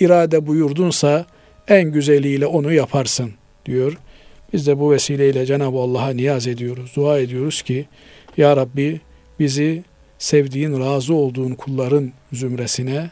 irade 0.00 0.46
buyurdunsa 0.46 1.26
en 1.68 1.92
güzeliyle 1.92 2.46
onu 2.46 2.72
yaparsın 2.72 3.32
diyor. 3.66 3.98
Biz 4.54 4.66
de 4.66 4.78
bu 4.78 4.90
vesileyle 4.90 5.46
Cenab-ı 5.46 5.78
Allah'a 5.78 6.08
niyaz 6.08 6.46
ediyoruz, 6.46 6.92
dua 6.96 7.18
ediyoruz 7.18 7.62
ki 7.62 7.86
Ya 8.36 8.56
Rabbi 8.56 9.00
bizi 9.38 9.84
sevdiğin, 10.18 10.80
razı 10.80 11.14
olduğun 11.14 11.54
kulların 11.54 12.12
zümresine 12.32 13.10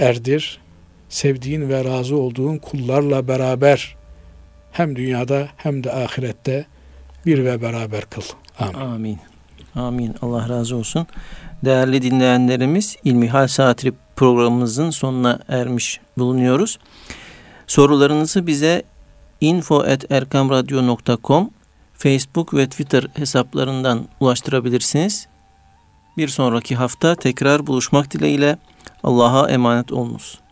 erdir. 0.00 0.60
Sevdiğin 1.08 1.68
ve 1.68 1.84
razı 1.84 2.16
olduğun 2.16 2.58
kullarla 2.58 3.28
beraber 3.28 3.96
hem 4.72 4.96
dünyada 4.96 5.48
hem 5.56 5.84
de 5.84 5.92
ahirette 5.92 6.66
bir 7.26 7.44
ve 7.44 7.62
beraber 7.62 8.04
kıl. 8.04 8.22
Amin. 8.58 8.74
Amin. 8.74 9.18
Amin. 9.74 10.14
Allah 10.22 10.48
razı 10.48 10.76
olsun. 10.76 11.06
Değerli 11.64 12.02
dinleyenlerimiz 12.02 12.96
İlmihal 13.04 13.48
Saatri 13.48 13.92
programımızın 14.16 14.90
sonuna 14.90 15.40
ermiş 15.48 16.00
bulunuyoruz. 16.18 16.78
Sorularınızı 17.66 18.46
bize 18.46 18.82
info.erkamradyo.com 19.40 21.50
Facebook 21.94 22.54
ve 22.54 22.68
Twitter 22.68 23.06
hesaplarından 23.14 24.08
ulaştırabilirsiniz. 24.20 25.28
Bir 26.16 26.28
sonraki 26.28 26.76
hafta 26.76 27.14
tekrar 27.14 27.66
buluşmak 27.66 28.10
dileğiyle 28.10 28.58
Allah'a 29.02 29.50
emanet 29.50 29.92
olunuz. 29.92 30.45